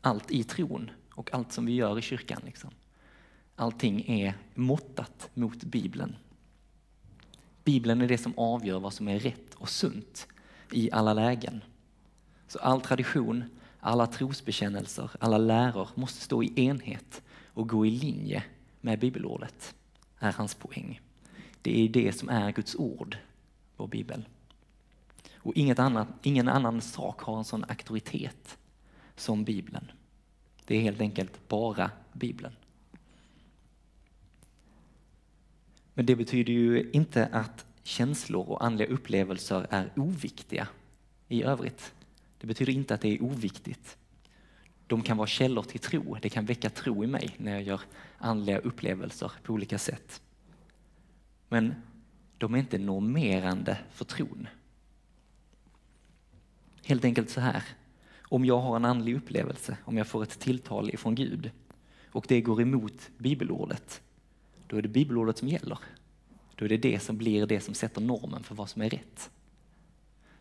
allt 0.00 0.30
i 0.30 0.44
tron 0.44 0.90
och 1.10 1.34
allt 1.34 1.52
som 1.52 1.66
vi 1.66 1.72
gör 1.72 1.98
i 1.98 2.02
kyrkan. 2.02 2.40
Liksom. 2.44 2.70
Allting 3.60 4.04
är 4.08 4.34
måttat 4.54 5.30
mot 5.34 5.64
Bibeln. 5.64 6.16
Bibeln 7.64 8.00
är 8.00 8.08
det 8.08 8.18
som 8.18 8.38
avgör 8.38 8.80
vad 8.80 8.92
som 8.92 9.08
är 9.08 9.18
rätt 9.18 9.54
och 9.54 9.68
sunt 9.68 10.26
i 10.72 10.90
alla 10.92 11.14
lägen. 11.14 11.64
Så 12.46 12.58
all 12.58 12.80
tradition, 12.80 13.44
alla 13.80 14.06
trosbekännelser, 14.06 15.10
alla 15.20 15.38
läror 15.38 15.88
måste 15.94 16.20
stå 16.20 16.42
i 16.42 16.52
enhet 16.66 17.22
och 17.46 17.68
gå 17.68 17.86
i 17.86 17.90
linje 17.90 18.44
med 18.80 18.98
bibelordet, 18.98 19.74
är 20.18 20.32
hans 20.32 20.54
poäng. 20.54 21.00
Det 21.62 21.84
är 21.84 21.88
det 21.88 22.12
som 22.12 22.28
är 22.28 22.52
Guds 22.52 22.74
ord, 22.74 23.16
vår 23.76 23.86
bibel. 23.86 24.28
Och 25.34 25.56
inget 25.56 25.78
annat, 25.78 26.08
ingen 26.22 26.48
annan 26.48 26.80
sak 26.80 27.20
har 27.20 27.38
en 27.38 27.44
sån 27.44 27.64
auktoritet 27.64 28.58
som 29.16 29.44
Bibeln. 29.44 29.90
Det 30.64 30.76
är 30.76 30.80
helt 30.80 31.00
enkelt 31.00 31.48
bara 31.48 31.90
Bibeln. 32.12 32.52
Men 36.00 36.06
det 36.06 36.16
betyder 36.16 36.52
ju 36.52 36.90
inte 36.92 37.26
att 37.26 37.66
känslor 37.82 38.48
och 38.48 38.64
andliga 38.64 38.88
upplevelser 38.88 39.66
är 39.70 39.92
oviktiga 39.96 40.68
i 41.28 41.42
övrigt. 41.42 41.94
Det 42.38 42.46
betyder 42.46 42.72
inte 42.72 42.94
att 42.94 43.00
det 43.00 43.08
är 43.08 43.22
oviktigt. 43.22 43.98
De 44.86 45.02
kan 45.02 45.16
vara 45.16 45.26
källor 45.26 45.62
till 45.62 45.80
tro. 45.80 46.16
Det 46.22 46.28
kan 46.28 46.44
väcka 46.44 46.70
tro 46.70 47.04
i 47.04 47.06
mig 47.06 47.34
när 47.36 47.52
jag 47.52 47.62
gör 47.62 47.80
andliga 48.18 48.58
upplevelser 48.58 49.32
på 49.42 49.52
olika 49.52 49.78
sätt. 49.78 50.22
Men 51.48 51.74
de 52.38 52.54
är 52.54 52.58
inte 52.58 52.78
normerande 52.78 53.78
för 53.90 54.04
tron. 54.04 54.48
Helt 56.84 57.04
enkelt 57.04 57.30
så 57.30 57.40
här. 57.40 57.62
Om 58.22 58.44
jag 58.44 58.60
har 58.60 58.76
en 58.76 58.84
andlig 58.84 59.16
upplevelse, 59.16 59.76
om 59.84 59.96
jag 59.96 60.06
får 60.06 60.22
ett 60.22 60.38
tilltal 60.38 60.90
ifrån 60.90 61.14
Gud 61.14 61.50
och 62.12 62.24
det 62.28 62.40
går 62.40 62.62
emot 62.62 63.10
bibelordet, 63.18 64.02
då 64.70 64.76
är 64.76 64.82
det 64.82 64.88
bibelordet 64.88 65.38
som 65.38 65.48
gäller. 65.48 65.78
Då 66.54 66.64
är 66.64 66.68
det 66.68 66.76
det 66.76 67.00
som 67.00 67.16
blir 67.16 67.46
det 67.46 67.60
som 67.60 67.74
sätter 67.74 68.00
normen 68.00 68.42
för 68.42 68.54
vad 68.54 68.68
som 68.68 68.82
är 68.82 68.90
rätt. 68.90 69.30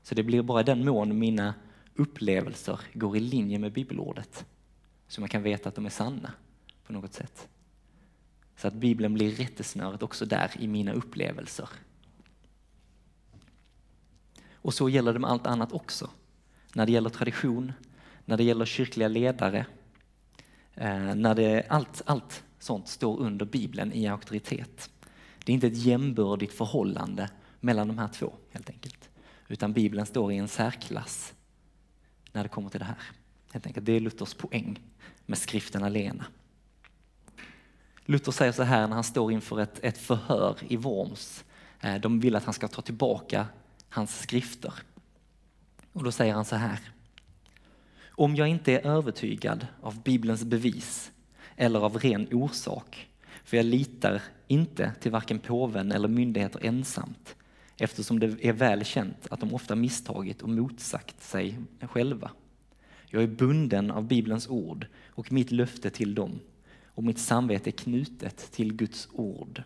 Så 0.04 0.16
det 0.16 0.24
blir 0.24 0.42
bara 0.42 0.64
den 0.64 0.86
mån 0.86 1.20
mina 1.20 1.54
upplevelser 1.96 2.80
går 2.94 3.18
i 3.18 3.20
linje 3.20 3.60
med 3.60 3.74
bibelordet. 3.74 4.46
Så 5.08 5.22
man 5.22 5.30
kan 5.30 5.44
veta 5.44 5.70
att 5.70 5.76
de 5.76 5.86
är 5.86 5.90
sanna 5.90 6.34
på 6.86 6.94
något 6.94 7.14
sätt. 7.14 7.48
Så 8.56 8.68
att 8.68 8.74
Bibeln 8.74 9.14
blir 9.14 9.32
rättesnöret 9.32 10.04
också 10.04 10.26
där 10.26 10.52
i 10.60 10.68
mina 10.68 10.94
upplevelser. 10.94 11.70
Och 14.54 14.74
så 14.74 14.90
gäller 14.90 15.14
det 15.14 15.20
med 15.20 15.30
allt 15.30 15.48
annat 15.48 15.72
också. 15.72 16.10
När 16.74 16.86
det 16.86 16.92
gäller 16.92 17.10
tradition, 17.10 17.74
när 18.26 18.38
det 18.38 18.44
gäller 18.44 18.66
kyrkliga 18.66 19.08
ledare, 19.08 19.66
eh, 20.76 21.16
när 21.16 21.36
det, 21.36 21.66
allt, 21.70 22.02
allt 22.06 22.44
sånt 22.60 22.88
står 22.88 23.20
under 23.20 23.46
Bibeln 23.46 23.94
i 23.94 24.08
auktoritet. 24.08 24.89
Det 25.44 25.51
är 25.51 25.54
inte 25.54 25.68
ett 25.68 25.78
jämbördigt 25.78 26.54
förhållande 26.54 27.30
mellan 27.60 27.88
de 27.88 27.98
här 27.98 28.08
två 28.08 28.34
helt 28.51 28.70
enkelt. 28.70 29.10
Utan 29.48 29.74
Bibeln 29.74 30.06
står 30.06 30.32
i 30.32 30.38
en 30.38 30.48
särklass 30.48 31.34
när 32.32 32.44
det 32.44 32.50
kommer 32.50 32.70
till 32.70 32.80
det 32.80 32.86
här. 32.86 32.98
Helt 33.51 33.68
enkelt. 33.68 33.86
Det 33.86 33.92
är 33.92 34.00
Luthers 34.00 34.34
poäng 34.34 34.80
med 35.25 35.38
skriften 35.38 35.84
alena. 35.84 36.25
Luther 38.06 38.32
säger 38.32 38.51
så 38.51 38.63
här 38.63 38.88
när 38.88 38.96
han 38.96 39.04
står 39.04 39.32
inför 39.32 39.60
ett, 39.60 39.80
ett 39.84 39.98
förhör 39.98 40.58
i 40.68 40.75
Worms. 40.75 41.44
Eh, 41.82 41.96
de 41.96 42.20
vill 42.20 42.36
att 42.36 42.44
han 42.44 42.54
ska 42.54 42.68
ta 42.68 42.82
tillbaka 42.82 43.48
hans 43.89 44.20
skrifter. 44.20 44.74
Och 45.94 46.04
då 46.04 46.12
säger 46.12 46.34
han 46.34 46.46
så 46.46 46.56
här. 46.56 46.80
Om 48.08 48.36
jag 48.36 48.48
inte 48.48 48.74
är 48.74 48.86
övertygad 48.86 49.68
av 49.82 50.04
Bibelns 50.04 50.44
bevis 50.44 51.12
eller 51.60 51.80
av 51.80 51.98
ren 51.98 52.28
orsak, 52.32 53.10
för 53.44 53.58
jag 53.58 53.66
litar 53.66 54.22
inte 54.48 54.92
till 55.00 55.12
varken 55.12 55.39
påven 55.39 55.92
eller 55.92 56.08
myndigheter 56.08 56.66
ensamt, 56.66 57.36
eftersom 57.78 58.20
det 58.20 58.46
är 58.46 58.54
väl 58.54 58.86
känt 58.86 59.28
att 59.32 59.39
de 59.39 59.54
ofta 59.54 59.75
misstagit 59.75 60.42
och 60.42 60.50
motsagt 60.50 61.24
sig 61.24 61.60
själva. 61.82 62.32
Jag 63.06 63.24
är 63.24 63.28
bunden 63.28 63.92
av 63.92 64.08
Bibelns 64.08 64.48
ord 64.48 64.88
och 65.08 65.32
mitt 65.32 65.51
löfte 65.51 65.89
till 65.89 66.16
dem 66.16 66.39
och 66.86 67.04
mitt 67.04 67.20
samvete 67.20 67.70
är 67.70 67.72
knutet 67.72 68.51
till 68.51 68.74
Guds 68.74 69.10
ord. 69.13 69.63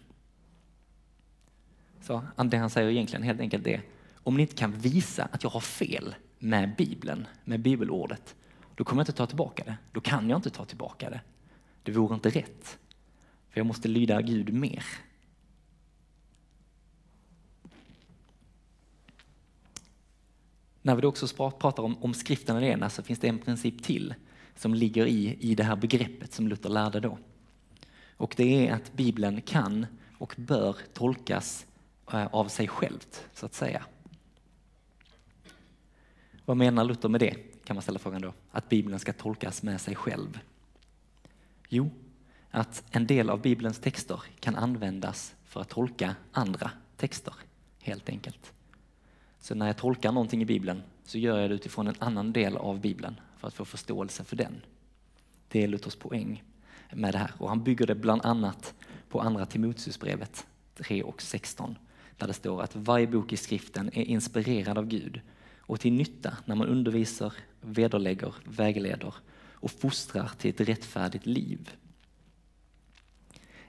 Så 2.01 2.23
det 2.45 2.57
han 2.57 2.69
säger 2.69 2.89
egentligen 2.89 3.23
helt 3.23 3.39
enkelt 3.39 3.67
är, 3.67 3.81
om 4.15 4.35
ni 4.37 4.41
inte 4.41 4.55
kan 4.55 4.71
visa 4.71 5.27
att 5.31 5.43
jag 5.43 5.49
har 5.49 5.59
fel 5.59 6.15
med 6.39 6.75
Bibeln, 6.77 7.27
med 7.43 7.59
bibelordet, 7.59 8.35
då 8.75 8.83
kommer 8.83 8.99
jag 8.99 9.03
inte 9.03 9.17
ta 9.17 9.25
tillbaka 9.25 9.63
det. 9.63 9.77
Då 9.91 10.01
kan 10.01 10.29
jag 10.29 10.37
inte 10.37 10.49
ta 10.49 10.65
tillbaka 10.65 11.09
det. 11.09 11.21
Det 11.83 11.91
vore 11.91 12.15
inte 12.15 12.29
rätt. 12.29 12.79
För 13.49 13.59
jag 13.59 13.65
måste 13.65 13.87
lyda 13.87 14.21
Gud 14.21 14.53
mer. 14.53 14.85
När 20.81 20.95
vi 20.95 21.01
då 21.01 21.07
också 21.07 21.27
pratar 21.51 21.83
om, 21.83 22.03
om 22.03 22.13
skriften 22.13 22.57
alena 22.57 22.89
så 22.89 23.03
finns 23.03 23.19
det 23.19 23.27
en 23.27 23.39
princip 23.39 23.83
till 23.83 24.13
som 24.55 24.73
ligger 24.73 25.05
i, 25.05 25.37
i 25.39 25.55
det 25.55 25.63
här 25.63 25.75
begreppet 25.75 26.33
som 26.33 26.47
Luther 26.47 26.69
lärde 26.69 26.99
då. 26.99 27.17
Och 28.17 28.33
det 28.37 28.67
är 28.67 28.73
att 28.73 28.93
Bibeln 28.93 29.41
kan 29.41 29.85
och 30.17 30.35
bör 30.37 30.77
tolkas 30.93 31.65
eh, 32.11 32.25
av 32.25 32.47
sig 32.47 32.67
självt, 32.67 33.25
så 33.33 33.45
att 33.45 33.53
säga. 33.53 33.85
Vad 36.45 36.57
menar 36.57 36.83
Luther 36.83 37.09
med 37.09 37.19
det, 37.19 37.35
kan 37.63 37.75
man 37.75 37.83
ställa 37.83 37.99
frågan 37.99 38.21
då? 38.21 38.33
Att 38.51 38.69
Bibeln 38.69 38.99
ska 38.99 39.13
tolkas 39.13 39.63
med 39.63 39.81
sig 39.81 39.95
själv? 39.95 40.39
Jo, 41.75 41.89
att 42.49 42.83
en 42.91 43.07
del 43.07 43.29
av 43.29 43.41
Bibelns 43.41 43.79
texter 43.79 44.23
kan 44.39 44.55
användas 44.55 45.35
för 45.45 45.61
att 45.61 45.69
tolka 45.69 46.15
andra 46.31 46.71
texter, 46.97 47.33
helt 47.81 48.09
enkelt. 48.09 48.53
Så 49.39 49.55
när 49.55 49.67
jag 49.67 49.77
tolkar 49.77 50.11
någonting 50.11 50.41
i 50.41 50.45
Bibeln 50.45 50.83
så 51.05 51.17
gör 51.17 51.39
jag 51.39 51.49
det 51.49 51.55
utifrån 51.55 51.87
en 51.87 51.95
annan 51.99 52.33
del 52.33 52.57
av 52.57 52.79
Bibeln 52.79 53.19
för 53.37 53.47
att 53.47 53.53
få 53.53 53.65
förståelse 53.65 54.23
för 54.23 54.35
den. 54.35 54.61
Det 55.47 55.63
är 55.63 55.67
Luthers 55.67 55.95
poäng 55.95 56.43
med 56.91 57.13
det 57.13 57.17
här 57.17 57.31
och 57.37 57.49
han 57.49 57.63
bygger 57.63 57.87
det 57.87 57.95
bland 57.95 58.25
annat 58.25 58.73
på 59.09 59.21
andra 59.21 59.45
Timoteusbrevet 59.45 60.47
3 60.75 61.03
och 61.03 61.21
16 61.21 61.77
där 62.17 62.27
det 62.27 62.33
står 62.33 62.61
att 62.61 62.75
varje 62.75 63.07
bok 63.07 63.33
i 63.33 63.37
skriften 63.37 63.89
är 63.93 64.03
inspirerad 64.03 64.77
av 64.77 64.85
Gud 64.85 65.21
och 65.59 65.79
till 65.79 65.93
nytta 65.93 66.37
när 66.45 66.55
man 66.55 66.67
undervisar, 66.67 67.33
vederlägger, 67.61 68.33
vägleder 68.45 69.13
och 69.63 69.71
fostrar 69.71 70.31
till 70.37 70.49
ett 70.49 70.69
rättfärdigt 70.69 71.25
liv. 71.25 71.69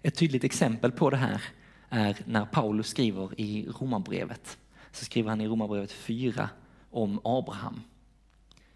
Ett 0.02 0.14
tydligt 0.14 0.44
exempel 0.44 0.92
på 0.92 1.10
det 1.10 1.16
här 1.16 1.42
är 1.88 2.16
när 2.24 2.44
Paulus 2.46 2.88
skriver 2.88 3.40
i 3.40 3.66
Romarbrevet. 3.68 4.58
Så 4.92 5.04
skriver 5.04 5.30
han 5.30 5.40
i 5.40 5.46
Romarbrevet 5.46 5.92
4 5.92 6.50
om 6.90 7.20
Abraham. 7.24 7.80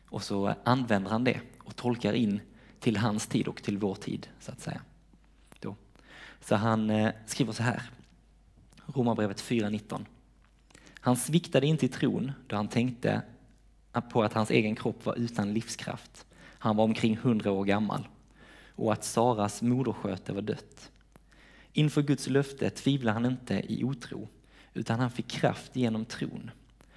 Och 0.08 0.22
så 0.22 0.54
använder 0.64 1.10
han 1.10 1.24
det 1.24 1.40
och 1.58 1.76
tolkar 1.76 2.12
in 2.12 2.40
till 2.80 2.96
hans 2.96 3.26
tid 3.26 3.48
och 3.48 3.62
till 3.62 3.78
vår 3.78 3.94
tid, 3.94 4.28
så 4.40 4.52
att 4.52 4.60
säga. 4.60 4.82
Då. 5.60 5.76
Så 6.40 6.54
han 6.54 6.90
eh, 6.90 7.12
skriver 7.26 7.52
så 7.52 7.62
här, 7.62 7.82
Romarbrevet 8.86 9.42
4.19. 9.42 10.04
Han 11.00 11.16
sviktade 11.16 11.66
inte 11.66 11.86
i 11.86 11.88
tron 11.88 12.32
då 12.46 12.56
han 12.56 12.68
tänkte 12.68 13.22
på 14.12 14.22
att 14.22 14.32
hans 14.32 14.50
egen 14.50 14.76
kropp 14.76 15.06
var 15.06 15.14
utan 15.18 15.52
livskraft. 15.52 16.24
Han 16.58 16.76
var 16.76 16.84
omkring 16.84 17.16
hundra 17.16 17.50
år 17.50 17.64
gammal 17.64 18.08
och 18.74 18.92
att 18.92 19.04
Saras 19.04 19.62
modersköte 19.62 20.32
var 20.32 20.42
dött. 20.42 20.90
Inför 21.72 22.02
Guds 22.02 22.28
löfte 22.28 22.70
tvivlade 22.70 23.14
han 23.14 23.26
inte 23.26 23.62
i 23.68 23.84
otro, 23.84 24.28
utan 24.74 25.00
han 25.00 25.10
fick 25.10 25.28
kraft 25.28 25.76
genom 25.76 26.04
tron. 26.04 26.50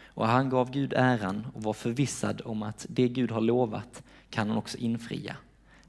Och 0.06 0.28
han 0.28 0.50
gav 0.50 0.72
Gud 0.72 0.94
äran 0.94 1.48
och 1.54 1.64
var 1.64 1.74
förvissad 1.74 2.42
om 2.46 2.64
att 2.64 2.86
det 2.90 3.08
Gud 3.08 3.32
har 3.32 3.42
lovat 3.42 4.04
kan 4.30 4.50
han 4.50 4.58
också 4.58 4.78
infria. 4.78 5.36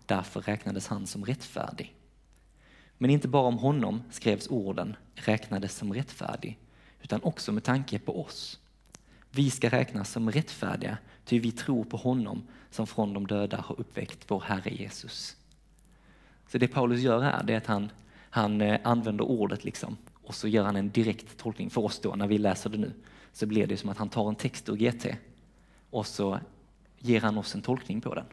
Därför 0.07 0.41
räknades 0.41 0.87
han 0.87 1.07
som 1.07 1.25
rättfärdig. 1.25 1.95
Men 2.99 3.11
inte 3.11 3.29
bara 3.29 3.47
om 3.47 3.59
honom 3.59 4.03
skrevs 4.11 4.49
orden 4.49 4.97
räknades 5.15 5.77
som 5.77 5.95
rättfärdig, 5.95 6.59
utan 7.03 7.23
också 7.23 7.53
med 7.53 7.65
tanke 7.65 7.99
på 7.99 8.23
oss. 8.23 8.59
Vi 9.35 9.51
ska 9.51 9.69
räknas 9.69 10.11
som 10.11 10.31
rättfärdiga, 10.31 10.99
ty 11.25 11.39
vi 11.39 11.53
tror 11.53 11.85
på 11.85 11.97
honom 11.97 12.43
som 12.71 12.87
från 12.87 13.13
de 13.13 13.27
döda 13.27 13.57
har 13.61 13.81
uppväckt 13.81 14.25
vår 14.29 14.41
Herre 14.41 14.71
Jesus. 14.71 15.37
Så 16.49 16.59
det 16.59 16.69
Paulus 16.69 17.01
gör 17.01 17.21
här, 17.21 17.43
det 17.43 17.53
är 17.53 17.57
att 17.57 17.67
han, 17.67 17.91
han 18.31 18.61
eh, 18.61 18.81
använder 18.85 19.25
ordet 19.25 19.65
liksom, 19.65 19.97
och 20.23 20.35
så 20.35 20.49
gör 20.49 20.65
han 20.65 20.77
en 20.77 20.91
direkt 20.91 21.37
tolkning 21.37 21.71
för 21.71 21.81
oss 21.81 22.01
då, 22.01 22.15
när 22.15 22.27
vi 22.27 22.39
läser 22.39 22.71
det 22.71 22.79
nu. 22.79 22.93
Så 23.33 23.47
blir 23.47 23.67
det 23.67 23.77
som 23.77 23.91
att 23.91 23.99
han 23.99 24.09
tar 24.09 24.29
en 24.29 24.35
text 24.35 24.69
ur 24.69 24.77
GT 24.77 25.07
och 25.91 26.07
så 26.07 26.39
ger 26.99 27.21
han 27.21 27.39
oss 27.39 27.55
en 27.55 27.63
tolkning 27.63 28.01
på 28.01 28.15
den. 28.15 28.27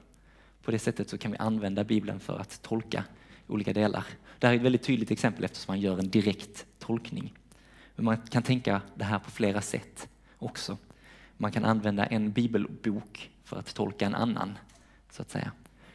På 0.64 0.72
det 0.72 0.80
sättet 0.80 1.10
så 1.10 1.18
kan 1.18 1.32
vi 1.32 1.38
använda 1.38 1.84
Bibeln 1.84 2.20
för 2.20 2.40
att 2.40 2.62
tolka 2.62 3.04
olika 3.48 3.74
delar. 3.74 4.06
Det 4.40 4.48
här 4.48 4.54
är 4.54 4.58
ett 4.58 4.64
väldigt 4.64 4.84
tydligt 4.84 5.12
exempel 5.12 5.44
eftersom 5.44 5.72
man 5.72 5.82
gör 5.82 6.00
en 6.00 6.10
direkt 6.10 6.66
tolkning. 6.80 7.34
Men 7.96 8.06
man 8.06 8.18
kan 8.18 8.44
tänka 8.44 8.82
det 8.96 9.04
här 9.04 9.20
på 9.20 9.32
flera 9.32 9.62
sätt 9.62 10.08
också. 10.38 10.78
Man 11.42 11.52
kan 11.52 11.66
använda 11.66 12.06
en 12.06 12.32
bibelbok 12.32 13.32
för 13.44 13.60
att 13.60 13.74
tolka 13.74 14.06
en 14.06 14.16
annan, 14.16 14.58
så 15.10 15.22
att 15.22 15.30
säga. 15.30 15.52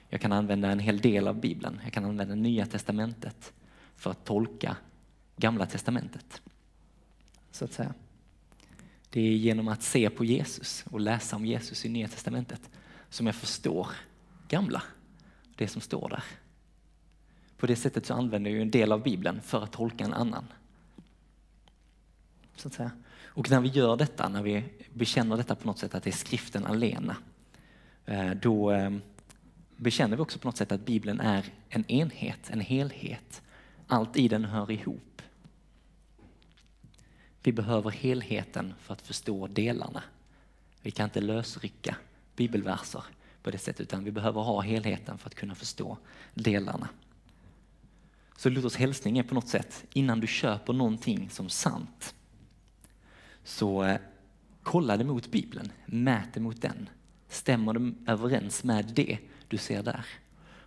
Jag 0.08 0.20
kan 0.20 0.32
använda 0.32 0.70
en 0.70 0.78
hel 0.78 1.00
del 1.00 1.28
av 1.28 1.40
Bibeln. 1.40 1.80
Jag 1.84 1.92
kan 1.92 2.04
använda 2.04 2.34
Nya 2.34 2.66
Testamentet 2.66 3.52
för 3.96 4.10
att 4.10 4.24
tolka 4.24 4.76
Gamla 5.36 5.66
Testamentet. 5.66 6.42
Så 7.50 7.64
att 7.64 7.72
säga. 7.72 7.94
Det 9.10 9.20
är 9.20 9.36
genom 9.36 9.68
att 9.68 9.82
se 9.82 10.10
på 10.10 10.24
Jesus 10.24 10.84
och 10.90 11.00
läsa 11.00 11.36
om 11.36 11.46
Jesus 11.46 11.84
i 11.84 11.88
Nya 11.88 12.08
Testamentet 12.08 12.70
som 13.08 13.26
jag 13.26 13.34
förstår 13.34 13.88
Gamla, 14.48 14.82
det 15.56 15.68
som 15.68 15.80
står 15.80 16.08
där. 16.08 16.24
På 17.56 17.66
det 17.66 17.76
sättet 17.76 18.06
så 18.06 18.14
använder 18.14 18.50
jag 18.50 18.60
en 18.60 18.70
del 18.70 18.92
av 18.92 19.02
Bibeln 19.02 19.40
för 19.40 19.62
att 19.62 19.72
tolka 19.72 20.04
en 20.04 20.14
annan. 20.14 20.44
Så 22.56 22.68
att 22.68 22.74
säga. 22.74 22.90
Och 23.34 23.50
när 23.50 23.60
vi 23.60 23.68
gör 23.68 23.96
detta, 23.96 24.28
när 24.28 24.42
vi 24.42 24.64
bekänner 24.92 25.36
detta 25.36 25.54
på 25.54 25.66
något 25.66 25.78
sätt 25.78 25.94
att 25.94 26.02
det 26.02 26.10
är 26.10 26.12
skriften 26.12 26.66
alena, 26.66 27.16
eh, 28.06 28.30
då 28.30 28.72
eh, 28.72 28.90
bekänner 29.76 30.16
vi 30.16 30.22
också 30.22 30.38
på 30.38 30.48
något 30.48 30.56
sätt 30.56 30.72
att 30.72 30.86
Bibeln 30.86 31.20
är 31.20 31.44
en 31.68 31.90
enhet, 31.90 32.50
en 32.50 32.60
helhet. 32.60 33.42
Allt 33.86 34.16
i 34.16 34.28
den 34.28 34.44
hör 34.44 34.70
ihop. 34.70 35.22
Vi 37.42 37.52
behöver 37.52 37.90
helheten 37.90 38.74
för 38.78 38.92
att 38.92 39.02
förstå 39.02 39.46
delarna. 39.46 40.02
Vi 40.82 40.90
kan 40.90 41.04
inte 41.04 41.20
lösrycka 41.20 41.96
bibelverser 42.36 43.04
på 43.42 43.50
det 43.50 43.58
sättet, 43.58 43.80
utan 43.80 44.04
vi 44.04 44.10
behöver 44.10 44.40
ha 44.40 44.60
helheten 44.60 45.18
för 45.18 45.26
att 45.28 45.34
kunna 45.34 45.54
förstå 45.54 45.98
delarna. 46.34 46.88
Så 48.36 48.48
Luthers 48.48 48.76
hälsning 48.76 49.18
är 49.18 49.22
på 49.22 49.34
något 49.34 49.48
sätt, 49.48 49.84
innan 49.92 50.20
du 50.20 50.26
köper 50.26 50.72
någonting 50.72 51.30
som 51.30 51.48
sant, 51.48 52.14
så 53.44 53.84
eh, 53.84 53.98
kolla 54.62 54.96
det 54.96 55.04
mot 55.04 55.30
Bibeln, 55.30 55.72
mät 55.86 56.34
det 56.34 56.40
mot 56.40 56.62
den. 56.62 56.88
Stämmer 57.28 57.72
det 57.72 58.12
överens 58.12 58.64
med 58.64 58.92
det 58.94 59.18
du 59.48 59.58
ser 59.58 59.82
där? 59.82 60.06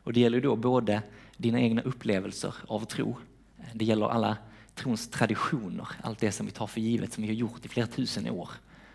Och 0.04 0.14
det 0.14 0.20
gäller 0.20 0.42
då 0.42 0.56
både 0.56 1.02
dina 1.38 1.60
egna 1.60 1.82
upplevelser 1.82 2.54
av 2.68 2.86
tro, 2.86 3.16
det 3.74 3.86
gäller 3.86 4.10
alla 4.10 4.38
trons 4.76 5.10
traditioner, 5.10 5.88
allt 6.02 6.20
det 6.20 6.32
som 6.32 6.46
vi 6.46 6.52
tar 6.52 6.68
för 6.68 6.82
givet, 6.82 7.14
som 7.14 7.22
vi 7.22 7.28
har 7.28 7.36
gjort 7.36 7.66
i 7.66 7.68
flera 7.68 7.88
tusen 7.88 8.30
år. 8.30 8.50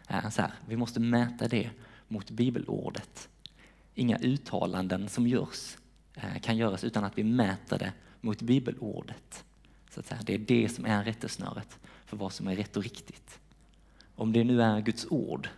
Eh, 0.08 0.30
så 0.30 0.42
här, 0.42 0.52
vi 0.66 0.76
måste 0.76 1.00
mäta 1.00 1.48
det 1.48 1.70
mot 2.08 2.30
bibelordet. 2.30 3.28
Inga 3.94 4.18
uttalanden 4.18 5.08
som 5.08 5.26
görs 5.26 5.76
eh, 6.14 6.40
kan 6.40 6.56
göras 6.56 6.84
utan 6.84 7.04
att 7.04 7.18
vi 7.18 7.24
mäter 7.24 7.78
det 7.78 7.92
mot 8.20 8.42
bibelordet. 8.42 9.44
Så 9.90 10.00
att 10.00 10.06
säga. 10.06 10.20
Det 10.24 10.34
är 10.34 10.38
det 10.38 10.68
som 10.68 10.86
är 10.86 11.04
rättesnöret 11.04 11.78
för 12.06 12.16
vad 12.16 12.32
som 12.32 12.48
är 12.48 12.56
rätt 12.56 12.76
och 12.76 12.82
riktigt. 12.82 13.40
Om 14.22 14.32
det 14.32 14.44
nu 14.44 14.62
är 14.62 14.80
Guds 14.80 15.06
ord 15.10 15.48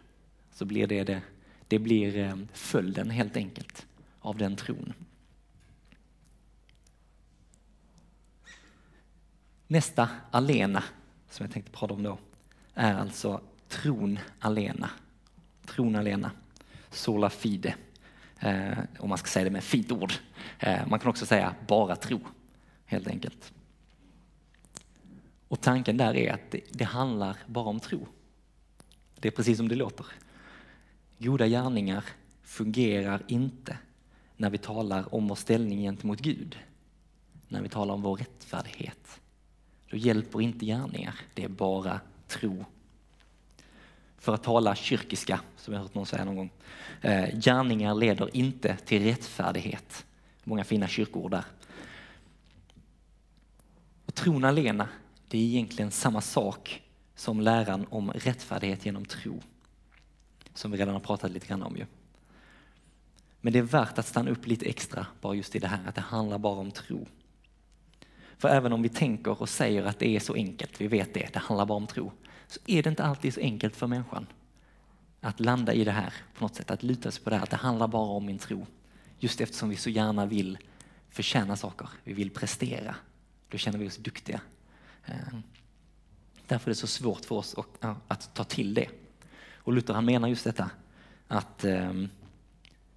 så 0.53 0.65
blir 0.65 0.87
det, 0.87 1.05
det, 1.05 1.23
det 1.69 1.79
blir 1.79 2.19
eh, 2.19 2.37
följden 2.53 3.11
helt 3.11 3.37
enkelt 3.37 3.87
av 4.21 4.39
den 4.39 4.57
tron. 4.57 4.93
Nästa 9.67 10.09
alena 10.31 10.85
som 11.31 11.45
jag 11.45 11.53
tänkte 11.53 11.73
prata 11.73 11.95
om 11.95 12.03
då 12.03 12.19
är 12.75 12.95
alltså 12.95 13.41
tron 13.69 14.19
alena. 14.39 14.91
Tron 15.67 15.97
alena. 15.97 16.31
Sola 16.91 17.31
fide. 17.31 17.75
Eh, 18.41 18.79
om 18.99 19.09
man 19.09 19.19
ska 19.19 19.27
säga 19.27 19.45
det 19.45 19.51
med 19.51 19.65
fint 19.65 19.93
ord. 19.93 20.13
Eh, 20.59 20.87
man 20.89 20.99
kan 20.99 21.11
också 21.11 21.27
säga 21.27 21.55
bara 21.67 21.97
tro 21.97 22.21
helt 22.85 23.07
enkelt. 23.07 23.53
Och 25.49 25.61
tanken 25.61 25.97
där 25.97 26.17
är 26.17 26.33
att 26.33 26.51
det, 26.51 26.61
det 26.73 26.85
handlar 26.85 27.37
bara 27.47 27.69
om 27.69 27.81
tro. 27.81 28.09
Det 29.21 29.29
är 29.29 29.33
precis 29.33 29.57
som 29.57 29.69
det 29.69 29.75
låter. 29.75 30.07
Goda 31.19 31.47
gärningar 31.47 32.05
fungerar 32.43 33.23
inte 33.29 33.79
när 34.37 34.51
vi 34.51 34.59
talar 34.59 35.15
om 35.15 35.29
vår 35.29 35.35
ställning 35.35 35.79
gentemot 35.79 36.21
Gud. 36.21 36.59
När 37.49 37.63
vi 37.63 37.69
talar 37.69 37.95
om 37.95 38.03
vår 38.03 38.17
rättfärdighet. 38.17 39.21
Då 39.91 39.97
hjälper 39.97 40.41
inte 40.41 40.67
gärningar, 40.67 41.15
det 41.35 41.45
är 41.45 41.49
bara 41.49 42.01
tro. 42.29 42.65
För 44.19 44.35
att 44.35 44.43
tala 44.43 44.75
kyrkiska, 44.75 45.41
som 45.57 45.75
jag 45.75 45.81
hört 45.81 45.95
någon 45.95 46.07
säga 46.07 46.25
någon 46.25 46.37
gång. 46.37 46.51
Eh, 47.01 47.39
gärningar 47.39 47.95
leder 47.95 48.37
inte 48.37 48.77
till 48.77 49.05
rättfärdighet. 49.05 50.07
Många 50.45 50.65
fina 50.65 50.89
kyrkord 50.89 51.31
där. 51.31 51.45
Och 54.07 54.15
tron 54.15 54.45
alena, 54.45 54.89
det 55.29 55.39
är 55.39 55.43
egentligen 55.43 55.91
samma 55.91 56.21
sak 56.21 56.83
som 57.15 57.41
läran 57.41 57.87
om 57.91 58.11
rättfärdighet 58.11 58.87
genom 58.87 59.05
tro. 59.05 59.41
Som 60.55 60.71
vi 60.71 60.79
redan 60.79 60.95
har 60.95 61.01
pratat 61.01 61.31
lite 61.31 61.47
grann 61.47 61.63
om 61.63 61.77
ju. 61.77 61.87
Men 63.41 63.53
det 63.53 63.59
är 63.59 63.63
värt 63.63 63.99
att 63.99 64.07
stanna 64.07 64.31
upp 64.31 64.47
lite 64.47 64.67
extra 64.67 65.07
bara 65.21 65.35
just 65.35 65.57
i 65.57 65.59
det 65.59 65.69
här 65.69 65.89
att 65.89 65.95
det 65.95 66.01
handlar 66.01 66.39
bara 66.39 66.59
om 66.59 66.71
tro. 66.71 67.07
För 68.39 68.49
även 68.49 68.73
om 68.73 68.83
vi 68.83 68.89
tänker 68.89 69.43
och 69.43 69.49
säger 69.49 69.85
att 69.85 69.99
det 69.99 70.17
är 70.17 70.21
så 70.21 70.35
enkelt, 70.35 70.81
vi 70.81 70.87
vet 70.87 71.15
det, 71.15 71.29
det 71.33 71.39
handlar 71.39 71.67
bara 71.67 71.77
om 71.77 71.87
tro, 71.87 72.13
så 72.47 72.61
är 72.67 72.83
det 72.83 72.91
inte 72.91 73.05
alltid 73.05 73.35
så 73.35 73.41
enkelt 73.41 73.77
för 73.77 73.87
människan 73.87 74.27
att 75.21 75.41
landa 75.41 75.75
i 75.75 75.85
det 75.85 75.93
här 75.93 76.15
på 76.35 76.45
något 76.45 76.55
sätt, 76.55 76.71
att 76.71 76.83
luta 76.83 77.11
sig 77.11 77.25
på 77.25 77.31
det 77.31 77.37
här, 77.37 77.43
att 77.43 77.51
det 77.51 77.57
handlar 77.57 77.89
bara 77.89 78.09
om 78.09 78.27
min 78.27 78.39
tro. 78.39 78.67
Just 79.19 79.41
eftersom 79.41 79.69
vi 79.69 79.77
så 79.77 79.91
gärna 79.91 80.27
vill 80.27 80.59
förtjäna 81.11 81.57
saker, 81.57 81.89
vi 82.05 82.13
vill 82.13 82.31
prestera. 82.31 82.97
Då 83.49 83.59
känner 83.59 83.79
vi 83.79 83.89
oss 83.89 83.97
duktiga. 83.97 84.41
Eh, 85.05 85.39
Därför 86.47 86.71
är 86.71 86.75
det 86.75 86.81
så 86.81 86.87
svårt 86.87 87.25
för 87.25 87.35
oss 87.35 87.57
att 88.09 88.35
ta 88.35 88.45
till 88.45 88.75
det. 88.75 88.89
Och 89.57 89.73
Luther 89.73 89.95
han 89.95 90.05
menar 90.05 90.29
just 90.29 90.45
detta, 90.45 90.71
att 91.29 91.65
ehm, 91.65 92.09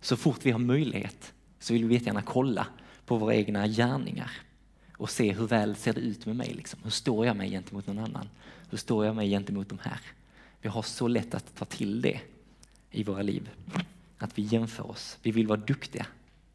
så 0.01 0.17
fort 0.17 0.39
vi 0.45 0.51
har 0.51 0.60
möjlighet 0.60 1.33
så 1.60 1.73
vill 1.73 1.86
vi 1.86 1.97
gärna 1.97 2.21
kolla 2.21 2.67
på 3.05 3.17
våra 3.17 3.36
egna 3.36 3.67
gärningar 3.67 4.31
och 4.97 5.10
se 5.10 5.33
hur 5.33 5.47
väl 5.47 5.75
ser 5.75 5.93
det 5.93 6.01
ut 6.01 6.25
med 6.25 6.36
mig. 6.36 6.53
Liksom. 6.53 6.79
Hur 6.83 6.89
står 6.89 7.25
jag 7.25 7.36
mig 7.36 7.49
gentemot 7.49 7.88
någon 7.88 7.99
annan? 7.99 8.29
Hur 8.69 8.77
står 8.77 9.05
jag 9.05 9.15
mig 9.15 9.29
gentemot 9.29 9.69
de 9.69 9.79
här? 9.79 9.99
Vi 10.62 10.69
har 10.69 10.81
så 10.81 11.07
lätt 11.07 11.36
att 11.36 11.55
ta 11.55 11.65
till 11.65 12.01
det 12.01 12.19
i 12.91 13.03
våra 13.03 13.21
liv. 13.21 13.49
Att 14.17 14.38
vi 14.38 14.41
jämför 14.41 14.91
oss. 14.91 15.17
Vi 15.21 15.31
vill 15.31 15.47
vara 15.47 15.60
duktiga, 15.60 16.05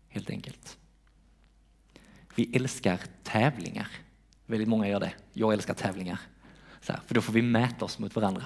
helt 0.08 0.30
enkelt. 0.30 0.78
Vi 2.34 2.56
älskar 2.56 3.00
tävlingar. 3.22 3.88
Väldigt 4.46 4.68
många 4.68 4.88
gör 4.88 5.00
det. 5.00 5.12
Jag 5.32 5.52
älskar 5.52 5.74
tävlingar. 5.74 6.20
Så 6.82 6.92
här, 6.92 7.00
för 7.06 7.14
då 7.14 7.20
får 7.20 7.32
vi 7.32 7.42
mäta 7.42 7.84
oss 7.84 7.98
mot 7.98 8.16
varandra. 8.16 8.44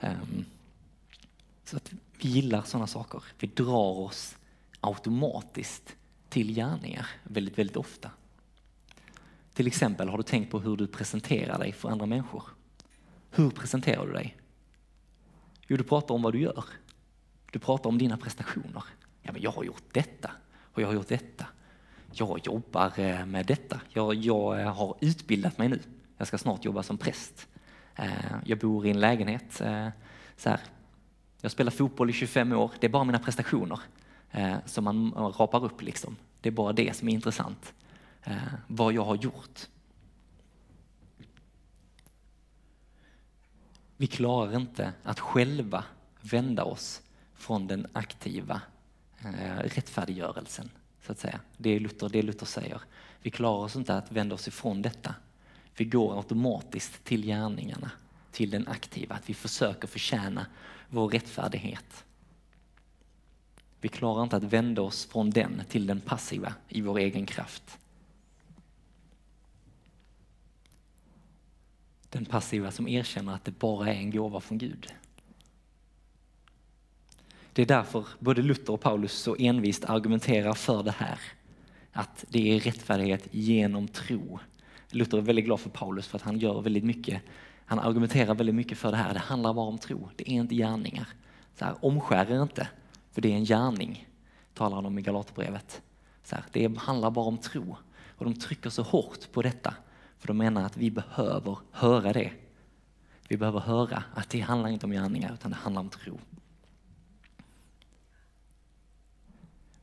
Um, 0.00 0.44
så 1.64 1.76
att 1.76 1.92
vi 1.92 2.28
gillar 2.28 2.62
sådana 2.62 2.86
saker. 2.86 3.22
Vi 3.38 3.46
drar 3.46 3.98
oss 3.98 4.36
automatiskt 4.80 5.96
till 6.28 6.54
gärningar 6.54 7.06
väldigt, 7.22 7.58
väldigt 7.58 7.76
ofta. 7.76 8.10
Till 9.54 9.66
exempel, 9.66 10.08
har 10.08 10.16
du 10.16 10.22
tänkt 10.22 10.50
på 10.50 10.60
hur 10.60 10.76
du 10.76 10.86
presenterar 10.86 11.58
dig 11.58 11.72
för 11.72 11.88
andra 11.88 12.06
människor? 12.06 12.42
Hur 13.30 13.50
presenterar 13.50 14.06
du 14.06 14.12
dig? 14.12 14.36
Jo, 15.66 15.76
du 15.76 15.84
pratar 15.84 16.14
om 16.14 16.22
vad 16.22 16.32
du 16.32 16.40
gör. 16.40 16.64
Du 17.52 17.58
pratar 17.58 17.90
om 17.90 17.98
dina 17.98 18.16
prestationer. 18.16 18.82
Ja, 19.22 19.32
men 19.32 19.42
jag 19.42 19.50
har 19.50 19.64
gjort 19.64 19.84
detta 19.92 20.30
och 20.72 20.82
jag 20.82 20.86
har 20.86 20.94
gjort 20.94 21.08
detta. 21.08 21.46
Jag 22.12 22.40
jobbar 22.46 23.00
eh, 23.00 23.26
med 23.26 23.46
detta. 23.46 23.80
Jag, 23.88 24.14
jag 24.14 24.60
eh, 24.60 24.74
har 24.74 24.96
utbildat 25.00 25.58
mig 25.58 25.68
nu. 25.68 25.80
Jag 26.18 26.26
ska 26.26 26.38
snart 26.38 26.64
jobba 26.64 26.82
som 26.82 26.98
präst. 26.98 27.48
Eh, 27.96 28.36
jag 28.44 28.58
bor 28.58 28.86
i 28.86 28.90
en 28.90 29.00
lägenhet. 29.00 29.60
Eh, 29.60 29.88
så 30.36 30.50
här. 30.50 30.60
Jag 31.40 31.50
spelar 31.50 31.70
fotboll 31.70 32.10
i 32.10 32.12
25 32.12 32.52
år. 32.52 32.72
Det 32.80 32.86
är 32.86 32.90
bara 32.90 33.04
mina 33.04 33.18
prestationer 33.18 33.80
eh, 34.30 34.56
som 34.66 34.84
man 34.84 35.12
rapar 35.38 35.64
upp. 35.64 35.82
Liksom. 35.82 36.16
Det 36.40 36.48
är 36.48 36.52
bara 36.52 36.72
det 36.72 36.96
som 36.96 37.08
är 37.08 37.12
intressant. 37.12 37.74
Vad 38.66 38.92
jag 38.92 39.04
har 39.04 39.16
gjort. 39.16 39.68
Vi 43.96 44.06
klarar 44.06 44.56
inte 44.56 44.92
att 45.02 45.20
själva 45.20 45.84
vända 46.20 46.64
oss 46.64 47.02
från 47.34 47.66
den 47.66 47.86
aktiva 47.92 48.60
rättfärdiggörelsen. 49.58 50.70
Så 51.06 51.12
att 51.12 51.18
säga. 51.18 51.40
Det 51.56 51.70
är 51.70 51.80
Luther, 51.80 52.08
det 52.08 52.22
Luther 52.22 52.46
säger. 52.46 52.80
Vi 53.22 53.30
klarar 53.30 53.64
oss 53.64 53.76
inte 53.76 53.96
att 53.96 54.12
vända 54.12 54.34
oss 54.34 54.48
ifrån 54.48 54.82
detta. 54.82 55.14
Vi 55.78 55.84
går 55.84 56.16
automatiskt 56.16 57.04
till 57.04 57.26
gärningarna, 57.26 57.90
till 58.32 58.50
den 58.50 58.68
aktiva, 58.68 59.14
att 59.14 59.30
vi 59.30 59.34
försöker 59.34 59.88
förtjäna 59.88 60.46
vår 60.88 61.08
rättfärdighet. 61.08 62.04
Vi 63.80 63.88
klarar 63.88 64.22
inte 64.22 64.36
att 64.36 64.42
vända 64.42 64.82
oss 64.82 65.06
från 65.06 65.30
den 65.30 65.62
till 65.68 65.86
den 65.86 66.00
passiva 66.00 66.54
i 66.68 66.80
vår 66.80 66.98
egen 66.98 67.26
kraft. 67.26 67.78
Den 72.10 72.24
passiva 72.24 72.70
som 72.70 72.88
erkänner 72.88 73.34
att 73.34 73.44
det 73.44 73.58
bara 73.58 73.88
är 73.88 73.98
en 73.98 74.10
gåva 74.10 74.40
från 74.40 74.58
Gud. 74.58 74.94
Det 77.52 77.62
är 77.62 77.66
därför 77.66 78.06
både 78.18 78.42
Luther 78.42 78.72
och 78.72 78.80
Paulus 78.80 79.12
så 79.12 79.36
envist 79.38 79.84
argumenterar 79.84 80.54
för 80.54 80.82
det 80.82 80.94
här. 80.98 81.20
Att 81.92 82.24
det 82.28 82.56
är 82.56 82.60
rättfärdighet 82.60 83.28
genom 83.30 83.88
tro. 83.88 84.38
Luther 84.90 85.18
är 85.18 85.22
väldigt 85.22 85.44
glad 85.44 85.60
för 85.60 85.70
Paulus 85.70 86.06
för 86.06 86.16
att 86.16 86.22
han 86.22 86.38
gör 86.38 86.60
väldigt 86.60 86.84
mycket. 86.84 87.22
Han 87.64 87.78
argumenterar 87.78 88.34
väldigt 88.34 88.54
mycket 88.54 88.78
för 88.78 88.90
det 88.90 88.96
här. 88.96 89.14
Det 89.14 89.20
handlar 89.20 89.54
bara 89.54 89.66
om 89.66 89.78
tro. 89.78 90.08
Det 90.16 90.30
är 90.30 90.34
inte 90.34 90.54
gärningar. 90.54 91.08
Så 91.54 91.64
här, 91.64 91.84
omskär 91.84 92.30
er 92.30 92.42
inte, 92.42 92.68
för 93.12 93.20
det 93.22 93.32
är 93.32 93.36
en 93.36 93.44
gärning. 93.44 94.08
Talar 94.54 94.76
han 94.76 94.86
om 94.86 94.98
i 94.98 95.02
Galaterbrevet. 95.02 95.82
Så 96.24 96.34
här, 96.34 96.44
det 96.52 96.78
handlar 96.78 97.10
bara 97.10 97.24
om 97.24 97.38
tro. 97.38 97.76
Och 98.16 98.24
de 98.24 98.34
trycker 98.34 98.70
så 98.70 98.82
hårt 98.82 99.32
på 99.32 99.42
detta 99.42 99.74
för 100.18 100.26
de 100.26 100.36
menar 100.36 100.64
att 100.64 100.76
vi 100.76 100.90
behöver 100.90 101.58
höra 101.70 102.12
det. 102.12 102.32
Vi 103.28 103.36
behöver 103.36 103.60
höra 103.60 104.02
att 104.14 104.30
det 104.30 104.40
handlar 104.40 104.68
inte 104.68 104.86
om 104.86 104.92
gärningar 104.92 105.34
utan 105.34 105.50
det 105.50 105.56
handlar 105.56 105.82
om 105.82 105.88
tro. 105.88 106.18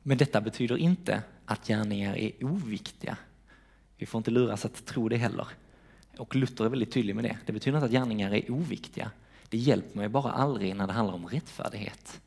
Men 0.02 0.18
detta 0.18 0.40
betyder 0.40 0.76
inte 0.76 1.22
att 1.44 1.66
gärningar 1.66 2.16
är 2.16 2.44
oviktiga. 2.44 3.16
Vi 3.96 4.06
får 4.06 4.18
inte 4.18 4.30
luras 4.30 4.64
att 4.64 4.86
tro 4.86 5.08
det 5.08 5.16
heller. 5.16 5.48
Och 6.18 6.36
Luther 6.36 6.64
är 6.64 6.68
väldigt 6.68 6.92
tydlig 6.92 7.14
med 7.14 7.24
det. 7.24 7.38
Det 7.46 7.52
betyder 7.52 7.78
inte 7.78 7.86
att 7.86 7.92
gärningar 7.92 8.34
är 8.34 8.50
oviktiga. 8.50 9.10
Det 9.48 9.58
hjälper 9.58 9.98
mig 9.98 10.08
bara 10.08 10.32
aldrig 10.32 10.76
när 10.76 10.86
det 10.86 10.92
handlar 10.92 11.14
om 11.14 11.26
rättfärdighet. 11.26 12.20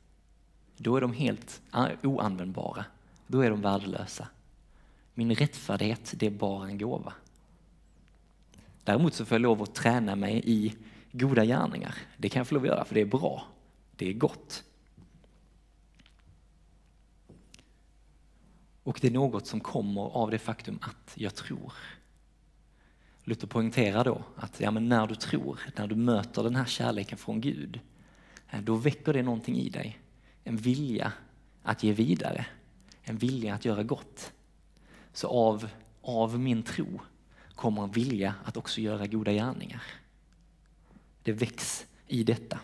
Då 0.78 0.96
är 0.96 1.02
de 1.02 1.14
helt 1.14 1.62
oanvändbara. 2.04 2.86
Då 3.28 3.42
är 3.42 3.50
de 3.50 3.62
värdelösa. 3.62 4.28
Min 5.14 5.36
rättfärdighet, 5.36 6.14
det 6.18 6.26
är 6.26 6.32
bara 6.32 6.68
en 6.68 6.78
gåva. 6.78 7.14
Däremot 8.84 9.14
så 9.14 9.26
får 9.26 9.36
jag 9.36 9.42
lov 9.42 9.62
att 9.62 9.76
träna 9.76 10.16
mig 10.16 10.42
i 10.46 10.76
goda 11.12 11.46
gärningar. 11.46 11.96
Det 12.18 12.30
kan 12.30 12.40
jag 12.40 12.48
få 12.48 12.56
lov 12.56 12.64
att 12.64 12.70
göra 12.70 12.86
för 12.86 12.96
det 12.96 13.02
är 13.02 13.06
bra. 13.06 13.44
Det 13.96 14.10
är 14.10 14.14
gott. 14.14 14.64
Och 18.90 19.00
det 19.02 19.08
är 19.08 19.12
något 19.12 19.48
som 19.48 19.60
kommer 19.60 20.02
av 20.02 20.32
det 20.32 20.40
faktum 20.40 20.80
att 20.82 21.12
jag 21.16 21.36
tror. 21.36 21.74
Luther 23.24 23.48
poängterar 23.48 24.04
då 24.04 24.24
att 24.36 24.60
ja, 24.60 24.72
men 24.72 24.90
när 24.90 25.08
du 25.08 25.16
tror, 25.16 25.60
när 25.76 25.88
du 25.88 25.96
möter 25.96 26.44
den 26.44 26.56
här 26.56 26.66
kärleken 26.66 27.18
från 27.18 27.42
Gud, 27.42 27.80
eh, 28.50 28.62
då 28.62 28.76
väcker 28.76 29.14
det 29.14 29.24
någonting 29.24 29.58
i 29.58 29.70
dig. 29.70 30.00
En 30.44 30.58
vilja 30.58 31.14
att 31.64 31.84
ge 31.84 31.94
vidare, 31.94 32.46
en 33.02 33.18
vilja 33.18 33.54
att 33.54 33.66
göra 33.66 33.84
gott. 33.84 34.32
Så 35.14 35.28
av, 35.28 35.70
av 36.02 36.40
min 36.40 36.64
tro 36.64 37.02
kommer 37.56 37.84
en 37.84 37.92
vilja 37.92 38.36
att 38.44 38.58
också 38.58 38.82
göra 38.82 39.08
goda 39.08 39.34
gärningar. 39.34 39.84
Det 41.24 41.32
väcks 41.32 41.88
i 42.08 42.24
detta. 42.24 42.60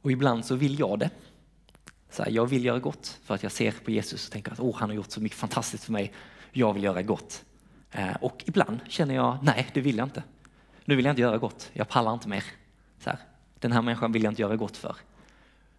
Och 0.00 0.12
ibland 0.12 0.44
så 0.44 0.54
vill 0.54 0.78
jag 0.78 0.98
det. 0.98 1.10
Så 2.14 2.22
här, 2.22 2.30
jag 2.30 2.46
vill 2.46 2.64
göra 2.64 2.78
gott 2.78 3.18
för 3.24 3.34
att 3.34 3.42
jag 3.42 3.52
ser 3.52 3.72
på 3.72 3.90
Jesus 3.90 4.26
och 4.26 4.32
tänker 4.32 4.52
att 4.52 4.60
oh, 4.60 4.76
han 4.76 4.88
har 4.88 4.96
gjort 4.96 5.10
så 5.10 5.20
mycket 5.20 5.38
fantastiskt 5.38 5.84
för 5.84 5.92
mig. 5.92 6.12
Jag 6.52 6.72
vill 6.72 6.82
göra 6.82 7.02
gott. 7.02 7.44
Eh, 7.90 8.14
och 8.20 8.44
ibland 8.46 8.80
känner 8.88 9.14
jag, 9.14 9.38
nej 9.42 9.70
det 9.74 9.80
vill 9.80 9.96
jag 9.96 10.06
inte. 10.06 10.22
Nu 10.84 10.96
vill 10.96 11.04
jag 11.04 11.12
inte 11.12 11.22
göra 11.22 11.38
gott, 11.38 11.70
jag 11.72 11.88
pallar 11.88 12.12
inte 12.12 12.28
mer. 12.28 12.44
Så 12.98 13.10
här, 13.10 13.18
den 13.58 13.72
här 13.72 13.82
människan 13.82 14.12
vill 14.12 14.22
jag 14.22 14.30
inte 14.30 14.42
göra 14.42 14.56
gott 14.56 14.76
för. 14.76 14.96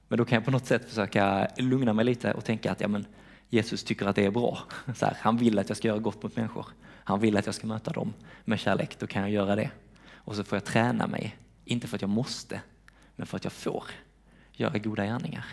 Men 0.07 0.17
då 0.17 0.25
kan 0.25 0.35
jag 0.35 0.45
på 0.45 0.51
något 0.51 0.65
sätt 0.65 0.89
försöka 0.89 1.47
lugna 1.57 1.93
mig 1.93 2.05
lite 2.05 2.33
och 2.33 2.45
tänka 2.45 2.71
att 2.71 2.81
ja, 2.81 2.87
men, 2.87 3.05
Jesus 3.49 3.83
tycker 3.83 4.05
att 4.05 4.15
det 4.15 4.25
är 4.25 4.31
bra. 4.31 4.59
Så 4.95 5.05
här, 5.05 5.17
han 5.19 5.37
vill 5.37 5.59
att 5.59 5.69
jag 5.69 5.77
ska 5.77 5.87
göra 5.87 5.99
gott 5.99 6.23
mot 6.23 6.35
människor. 6.35 6.65
Han 7.03 7.19
vill 7.19 7.37
att 7.37 7.45
jag 7.45 7.55
ska 7.55 7.67
möta 7.67 7.91
dem 7.91 8.13
med 8.45 8.59
kärlek. 8.59 8.99
Då 8.99 9.07
kan 9.07 9.21
jag 9.21 9.31
göra 9.31 9.55
det. 9.55 9.69
Och 10.13 10.35
så 10.35 10.43
får 10.43 10.55
jag 10.55 10.65
träna 10.65 11.07
mig, 11.07 11.37
inte 11.65 11.87
för 11.87 11.95
att 11.95 12.01
jag 12.01 12.09
måste, 12.09 12.61
men 13.15 13.27
för 13.27 13.37
att 13.37 13.43
jag 13.43 13.53
får 13.53 13.83
göra 14.51 14.77
goda 14.77 15.05
gärningar. 15.05 15.45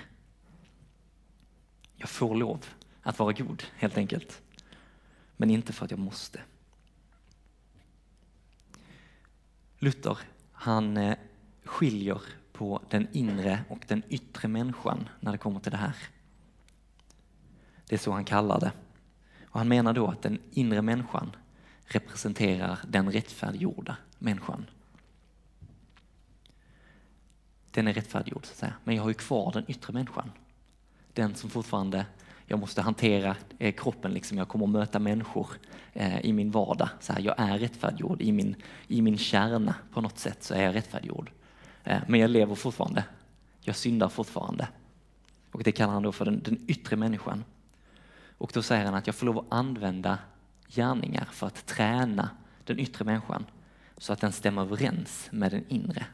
Jag 2.02 2.08
får 2.08 2.34
lov 2.34 2.66
att 3.02 3.18
vara 3.18 3.32
god, 3.32 3.62
helt 3.76 3.98
enkelt. 3.98 4.42
Men 5.36 5.50
inte 5.50 5.72
för 5.72 5.84
att 5.84 5.90
jag 5.90 6.00
måste. 6.00 6.40
Luther, 9.78 10.18
han 10.52 10.96
eh, 10.96 11.16
skiljer 11.64 12.20
på 12.52 12.82
den 12.90 13.08
inre 13.12 13.64
och 13.68 13.84
den 13.88 14.02
yttre 14.08 14.48
människan 14.48 15.08
när 15.20 15.32
det 15.32 15.38
kommer 15.38 15.60
till 15.60 15.72
det 15.72 15.78
här. 15.78 15.96
Det 17.86 17.94
är 17.94 17.98
så 17.98 18.12
han 18.12 18.24
kallar 18.24 18.60
det. 18.60 18.72
Och 19.44 19.58
han 19.58 19.68
menar 19.68 19.92
då 19.92 20.06
att 20.06 20.22
den 20.22 20.38
inre 20.50 20.82
människan 20.82 21.36
representerar 21.84 22.78
den 22.88 23.12
rättfärdiggjorda 23.12 23.96
människan. 24.18 24.66
Den 27.70 27.88
är 27.88 27.92
rättfärdiggjord, 27.92 28.46
så 28.46 28.52
att 28.52 28.58
säga. 28.58 28.74
men 28.84 28.96
jag 28.96 29.02
har 29.02 29.10
ju 29.10 29.14
kvar 29.14 29.52
den 29.52 29.64
yttre 29.68 29.92
människan. 29.92 30.30
Den 31.12 31.34
som 31.34 31.50
fortfarande, 31.50 32.06
jag 32.46 32.58
måste 32.58 32.82
hantera 32.82 33.36
eh, 33.58 33.74
kroppen, 33.74 34.14
liksom. 34.14 34.38
jag 34.38 34.48
kommer 34.48 34.64
att 34.64 34.70
möta 34.70 34.98
människor 34.98 35.48
eh, 35.92 36.20
i 36.20 36.32
min 36.32 36.50
vardag. 36.50 36.88
Så 37.00 37.12
här, 37.12 37.20
jag 37.20 37.34
är 37.38 37.58
rättfärdiggjord 37.58 38.22
i 38.22 38.32
min, 38.32 38.56
i 38.88 39.02
min 39.02 39.18
kärna 39.18 39.74
på 39.92 40.00
något 40.00 40.18
sätt 40.18 40.42
så 40.42 40.54
är 40.54 40.62
jag 40.62 40.74
rättfärdiggjord. 40.74 41.30
Eh, 41.84 41.98
men 42.08 42.20
jag 42.20 42.30
lever 42.30 42.54
fortfarande, 42.54 43.04
jag 43.60 43.76
syndar 43.76 44.08
fortfarande. 44.08 44.68
Och 45.52 45.62
det 45.62 45.72
kallar 45.72 45.92
han 45.92 46.02
då 46.02 46.12
för 46.12 46.24
den, 46.24 46.42
den 46.42 46.64
yttre 46.66 46.96
människan. 46.96 47.44
Och 48.38 48.50
då 48.54 48.62
säger 48.62 48.84
han 48.84 48.94
att 48.94 49.06
jag 49.06 49.16
får 49.16 49.26
lov 49.26 49.38
att 49.38 49.46
använda 49.48 50.18
gärningar 50.68 51.28
för 51.32 51.46
att 51.46 51.66
träna 51.66 52.30
den 52.64 52.78
yttre 52.78 53.04
människan 53.04 53.46
så 53.98 54.12
att 54.12 54.20
den 54.20 54.32
stämmer 54.32 54.62
överens 54.62 55.28
med 55.30 55.50
den 55.50 55.64
inre. 55.68 56.06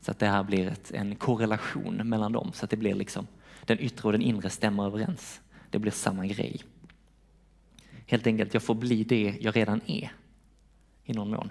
Så 0.00 0.10
att 0.10 0.18
det 0.18 0.26
här 0.26 0.42
blir 0.42 0.68
ett, 0.68 0.90
en 0.90 1.16
korrelation 1.16 1.94
mellan 1.94 2.32
dem, 2.32 2.50
så 2.54 2.64
att 2.64 2.70
det 2.70 2.76
blir 2.76 2.94
liksom 2.94 3.26
den 3.66 3.80
yttre 3.80 4.08
och 4.08 4.12
den 4.12 4.22
inre 4.22 4.50
stämmer 4.50 4.86
överens. 4.86 5.40
Det 5.70 5.78
blir 5.78 5.92
samma 5.92 6.26
grej. 6.26 6.62
Helt 8.06 8.26
enkelt, 8.26 8.54
jag 8.54 8.62
får 8.62 8.74
bli 8.74 9.04
det 9.04 9.36
jag 9.40 9.56
redan 9.56 9.80
är 9.86 10.12
i 11.04 11.12
någon 11.12 11.30
mån. 11.30 11.50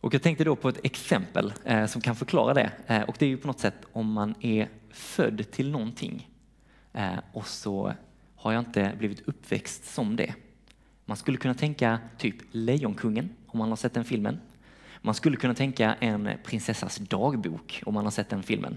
Och 0.00 0.14
jag 0.14 0.22
tänkte 0.22 0.44
då 0.44 0.56
på 0.56 0.68
ett 0.68 0.84
exempel 0.84 1.52
eh, 1.64 1.86
som 1.86 2.00
kan 2.00 2.16
förklara 2.16 2.54
det. 2.54 2.72
Eh, 2.86 3.02
och 3.02 3.16
det 3.18 3.24
är 3.24 3.28
ju 3.28 3.36
på 3.36 3.46
något 3.46 3.60
sätt 3.60 3.86
om 3.92 4.12
man 4.12 4.34
är 4.40 4.68
född 4.90 5.50
till 5.50 5.70
någonting 5.70 6.28
eh, 6.92 7.18
och 7.32 7.46
så 7.46 7.92
har 8.36 8.52
jag 8.52 8.60
inte 8.60 8.92
blivit 8.98 9.28
uppväxt 9.28 9.84
som 9.84 10.16
det. 10.16 10.34
Man 11.04 11.16
skulle 11.16 11.38
kunna 11.38 11.54
tänka 11.54 11.98
typ 12.18 12.36
Lejonkungen, 12.50 13.30
om 13.46 13.58
man 13.58 13.68
har 13.68 13.76
sett 13.76 13.94
den 13.94 14.04
filmen. 14.04 14.40
Man 15.02 15.14
skulle 15.14 15.36
kunna 15.36 15.54
tänka 15.54 15.94
en 15.94 16.30
prinsessas 16.44 16.96
dagbok, 16.96 17.82
om 17.86 17.94
man 17.94 18.04
har 18.04 18.10
sett 18.10 18.28
den 18.28 18.42
filmen. 18.42 18.76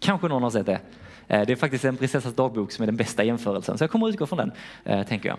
Kanske 0.00 0.28
någon 0.28 0.42
har 0.42 0.50
sett 0.50 0.66
det. 0.66 0.80
Eh, 1.28 1.46
det 1.46 1.52
är 1.52 1.56
faktiskt 1.56 1.84
en 1.84 1.96
prinsessas 1.96 2.34
dagbok 2.34 2.72
som 2.72 2.82
är 2.82 2.86
den 2.86 2.96
bästa 2.96 3.24
jämförelsen, 3.24 3.78
så 3.78 3.84
jag 3.84 3.90
kommer 3.90 4.06
att 4.08 4.12
utgå 4.12 4.26
från 4.26 4.38
den, 4.38 4.52
eh, 4.84 5.06
tänker 5.06 5.28
jag. 5.28 5.38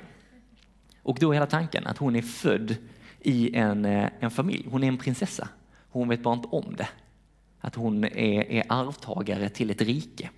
Och 1.04 1.18
då 1.20 1.30
är 1.30 1.34
hela 1.34 1.46
tanken 1.46 1.88
att 1.88 1.98
hon 1.98 2.16
är 2.16 2.22
född 2.22 2.76
i 3.20 3.56
en, 3.56 3.86
eh, 3.86 4.10
en 4.20 4.32
familj. 4.32 4.68
Hon 4.72 4.84
är 4.84 4.88
en 4.88 4.98
prinsessa. 4.98 5.50
Hon 5.90 6.08
vet 6.08 6.24
bara 6.24 6.34
inte 6.34 6.48
om 6.48 6.76
det. 6.78 6.88
Att 7.60 7.76
hon 7.76 8.04
är, 8.04 8.52
är 8.52 8.64
arvtagare 8.70 9.50
till 9.50 9.70
ett 9.70 9.82
rike. 9.82 10.30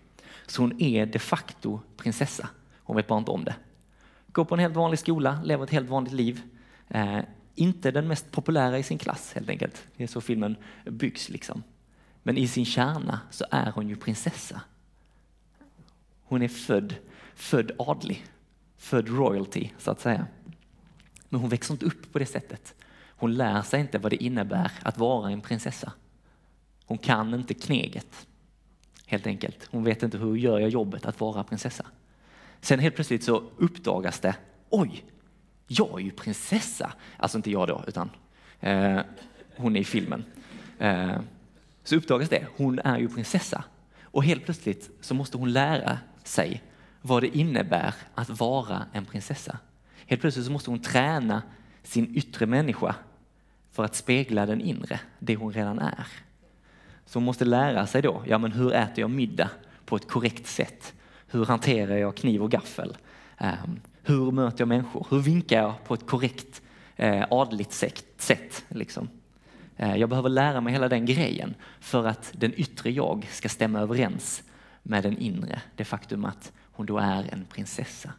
Så 0.47 0.61
hon 0.61 0.81
är 0.81 1.05
de 1.05 1.19
facto 1.19 1.79
prinsessa. 1.97 2.49
Hon 2.83 2.95
vet 2.95 3.07
bara 3.07 3.19
inte 3.19 3.31
om 3.31 3.43
det. 3.43 3.55
Går 4.27 4.45
på 4.45 4.55
en 4.55 4.59
helt 4.59 4.75
vanlig 4.75 4.99
skola, 4.99 5.39
lever 5.43 5.63
ett 5.63 5.69
helt 5.69 5.89
vanligt 5.89 6.13
liv. 6.13 6.41
Eh, 6.87 7.19
inte 7.55 7.91
den 7.91 8.07
mest 8.07 8.31
populära 8.31 8.77
i 8.77 8.83
sin 8.83 8.97
klass 8.97 9.33
helt 9.33 9.49
enkelt. 9.49 9.87
Det 9.97 10.03
är 10.03 10.07
så 10.07 10.21
filmen 10.21 10.55
byggs 10.85 11.29
liksom. 11.29 11.63
Men 12.23 12.37
i 12.37 12.47
sin 12.47 12.65
kärna 12.65 13.19
så 13.31 13.45
är 13.51 13.71
hon 13.71 13.89
ju 13.89 13.95
prinsessa. 13.95 14.61
Hon 16.23 16.41
är 16.41 16.47
född, 16.47 16.95
född 17.35 17.71
adlig, 17.79 18.25
född 18.77 19.09
royalty 19.09 19.69
så 19.77 19.91
att 19.91 20.01
säga. 20.01 20.27
Men 21.29 21.39
hon 21.39 21.49
växer 21.49 21.73
inte 21.73 21.85
upp 21.85 22.13
på 22.13 22.19
det 22.19 22.25
sättet. 22.25 22.75
Hon 23.07 23.33
lär 23.33 23.61
sig 23.61 23.81
inte 23.81 23.97
vad 23.97 24.11
det 24.11 24.23
innebär 24.23 24.71
att 24.81 24.97
vara 24.97 25.31
en 25.31 25.41
prinsessa. 25.41 25.91
Hon 26.85 26.97
kan 26.97 27.33
inte 27.33 27.53
kneget, 27.53 28.27
helt 29.05 29.27
enkelt. 29.27 29.67
Hon 29.71 29.83
vet 29.83 30.03
inte 30.03 30.17
hur 30.17 30.35
gör 30.35 30.59
jag 30.59 30.69
jobbet 30.69 31.05
att 31.05 31.19
vara 31.19 31.43
prinsessa. 31.43 31.85
Sen 32.61 32.79
helt 32.79 32.95
plötsligt 32.95 33.23
så 33.23 33.43
uppdagas 33.57 34.19
det, 34.19 34.35
oj, 34.69 35.05
jag 35.67 35.99
är 35.99 36.03
ju 36.03 36.11
prinsessa. 36.11 36.93
Alltså 37.17 37.37
inte 37.37 37.51
jag 37.51 37.67
då, 37.67 37.83
utan 37.87 38.09
eh, 38.59 38.99
hon 39.55 39.75
är 39.75 39.79
i 39.79 39.83
filmen. 39.83 40.25
Eh, 40.79 41.17
så 41.83 41.95
uppdagas 41.95 42.29
det, 42.29 42.47
hon 42.57 42.79
är 42.79 42.97
ju 42.97 43.09
prinsessa. 43.09 43.63
Och 44.01 44.23
helt 44.23 44.45
plötsligt 44.45 44.89
så 45.01 45.13
måste 45.13 45.37
hon 45.37 45.53
lära 45.53 45.97
sig 46.23 46.63
vad 47.01 47.23
det 47.23 47.37
innebär 47.37 47.93
att 48.15 48.29
vara 48.29 48.85
en 48.93 49.05
prinsessa. 49.05 49.57
Helt 50.05 50.21
plötsligt 50.21 50.45
så 50.45 50.51
måste 50.51 50.69
hon 50.69 50.79
träna 50.79 51.41
sin 51.83 52.15
yttre 52.15 52.45
människa 52.45 52.95
för 53.71 53.83
att 53.83 53.95
spegla 53.95 54.45
den 54.45 54.61
inre, 54.61 54.99
det 55.19 55.35
hon 55.35 55.53
redan 55.53 55.79
är. 55.79 56.07
Så 57.05 57.19
hon 57.19 57.25
måste 57.25 57.45
lära 57.45 57.87
sig 57.87 58.01
då, 58.01 58.23
ja 58.27 58.37
men 58.37 58.51
hur 58.51 58.73
äter 58.73 58.99
jag 58.99 59.09
middag 59.09 59.49
på 59.85 59.95
ett 59.95 60.07
korrekt 60.07 60.47
sätt? 60.47 60.93
Hur 61.27 61.45
hanterar 61.45 61.97
jag 61.97 62.15
kniv 62.15 62.43
och 62.43 62.51
gaffel? 62.51 62.97
Um, 63.39 63.79
hur 64.03 64.31
möter 64.31 64.61
jag 64.61 64.67
människor? 64.67 65.07
Hur 65.09 65.19
vinkar 65.19 65.61
jag 65.61 65.83
på 65.83 65.93
ett 65.93 66.07
korrekt 66.07 66.61
eh, 66.95 67.25
adligt 67.29 67.73
sätt? 68.17 68.65
Liksom? 68.67 69.09
Eh, 69.77 69.95
jag 69.95 70.09
behöver 70.09 70.29
lära 70.29 70.61
mig 70.61 70.73
hela 70.73 70.89
den 70.89 71.05
grejen 71.05 71.55
för 71.79 72.07
att 72.07 72.33
den 72.37 72.53
yttre 72.55 72.91
jag 72.91 73.27
ska 73.31 73.49
stämma 73.49 73.79
överens 73.79 74.43
med 74.83 75.03
den 75.03 75.17
inre. 75.17 75.61
Det 75.75 75.85
faktum 75.85 76.25
att 76.25 76.51
hon 76.71 76.85
då 76.85 76.97
är 76.97 77.33
en 77.33 77.45
prinsessa. 77.45 78.13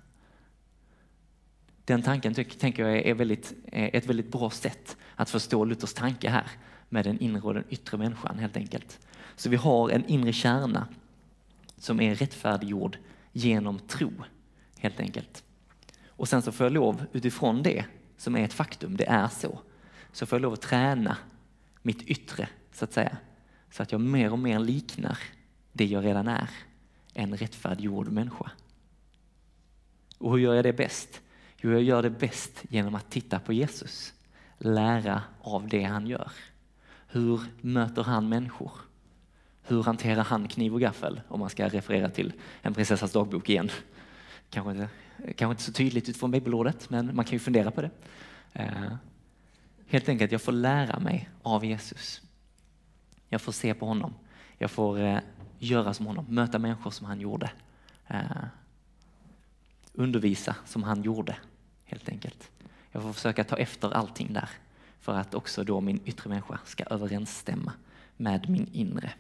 Den 1.85 2.03
tanken 2.03 2.35
tänker 2.35 2.89
jag 2.89 3.07
är 3.07 3.15
väldigt, 3.15 3.53
eh, 3.67 3.91
ett 3.93 4.07
väldigt 4.07 4.33
bra 4.33 4.51
sätt 4.51 4.97
att 5.15 5.31
förstå 5.31 5.65
Luthers 5.65 5.95
tanke 5.95 6.31
här 6.31 6.47
med 6.89 7.05
den 7.05 7.19
inre 7.19 7.43
och 7.43 7.55
den 7.55 7.65
yttre 7.69 7.99
människan 7.99 8.39
helt 8.39 8.57
enkelt. 8.57 8.99
Så 9.37 9.49
vi 9.49 9.57
har 9.57 9.91
en 9.91 10.05
inre 10.07 10.33
kärna 10.33 10.89
som 11.77 12.01
är 12.01 12.15
rättfärdiggjord 12.15 12.99
genom 13.33 13.79
tro 13.79 14.13
helt 14.79 15.01
enkelt. 15.01 15.45
Och 16.09 16.29
sen 16.29 16.43
så 16.43 16.53
får 16.53 16.67
jag 16.67 16.73
lov 16.73 17.05
utifrån 17.13 17.63
det 17.63 17.85
som 18.17 18.37
är 18.37 18.45
ett 18.45 18.53
faktum, 18.53 18.97
det 18.97 19.07
är 19.07 19.29
så, 19.29 19.59
så 20.13 20.27
får 20.27 20.37
jag 20.37 20.43
lov 20.43 20.53
att 20.53 20.61
träna 20.61 21.17
mitt 21.85 22.03
yttre 22.03 22.49
så 22.73 22.85
att 22.85 22.93
säga. 22.93 23.17
Så 23.71 23.83
att 23.83 23.93
jag 23.93 24.01
mer 24.01 24.33
och 24.33 24.39
mer 24.39 24.59
liknar 24.59 25.19
det 25.73 25.85
jag 25.85 26.05
redan 26.05 26.29
är, 26.29 26.51
en 27.15 27.37
rättfärdiggjord 27.37 28.09
människa. 28.09 28.51
Och 30.19 30.33
hur 30.33 30.39
gör 30.39 30.55
jag 30.55 30.65
det 30.65 30.73
bäst? 30.73 31.21
Jo, 31.57 31.71
jag 31.71 31.83
gör 31.83 32.03
det 32.03 32.11
bäst 32.11 32.65
genom 32.69 32.95
att 32.95 33.11
titta 33.11 33.39
på 33.39 33.53
Jesus, 33.53 34.15
lära 34.59 35.23
av 35.41 35.69
det 35.69 35.83
han 35.83 36.07
gör. 36.07 36.33
Hur 37.07 37.41
möter 37.61 38.03
han 38.03 38.29
människor? 38.29 38.73
Hur 39.63 39.83
hanterar 39.83 40.25
han 40.25 40.49
kniv 40.49 40.75
och 40.75 40.81
gaffel? 40.81 41.21
Om 41.29 41.41
man 41.41 41.51
ska 41.51 41.69
referera 41.69 42.11
till 42.11 42.33
en 42.63 42.75
prinsessas 42.75 43.13
dagbok 43.13 43.49
igen. 43.49 43.71
Kanske 44.51 44.71
inte, 44.71 44.89
kanske 45.17 45.51
inte 45.51 45.63
så 45.63 45.73
tydligt 45.73 46.09
utifrån 46.09 46.31
bibelordet, 46.31 46.91
men 46.91 47.17
man 47.17 47.25
kan 47.25 47.33
ju 47.33 47.39
fundera 47.39 47.71
på 47.71 47.83
det. 47.83 47.91
Eh, 48.53 48.95
Helt 49.95 50.09
enkelt, 50.09 50.33
jag 50.33 50.43
får 50.43 50.53
lära 50.53 51.01
mig 51.01 51.29
av 51.43 51.65
Jesus. 51.65 52.23
Jag 53.29 53.41
får 53.41 53.53
se 53.53 53.75
på 53.75 53.87
honom. 53.87 54.15
Jag 54.59 54.71
får 54.71 55.01
eh, 55.01 55.19
göra 55.59 55.95
som 55.95 56.07
honom, 56.07 56.25
möta 56.29 56.59
människor 56.59 56.91
som 56.91 57.07
han 57.07 57.21
gjorde. 57.21 57.51
Eh, 58.07 58.21
undervisa 59.93 60.57
som 60.67 60.83
han 60.83 61.03
gjorde, 61.03 61.37
helt 61.85 62.09
enkelt. 62.09 62.51
Jag 62.93 63.03
får 63.03 63.13
försöka 63.13 63.45
ta 63.45 63.57
efter 63.57 63.91
allting 63.91 64.33
där 64.33 64.49
för 65.01 65.15
att 65.15 65.35
också 65.35 65.65
då 65.65 65.81
min 65.81 66.01
yttre 66.05 66.31
människa 66.31 66.59
ska 66.65 66.85
överensstämma 66.85 67.73
med 68.17 68.51
min 68.51 68.69
inre. 68.73 69.13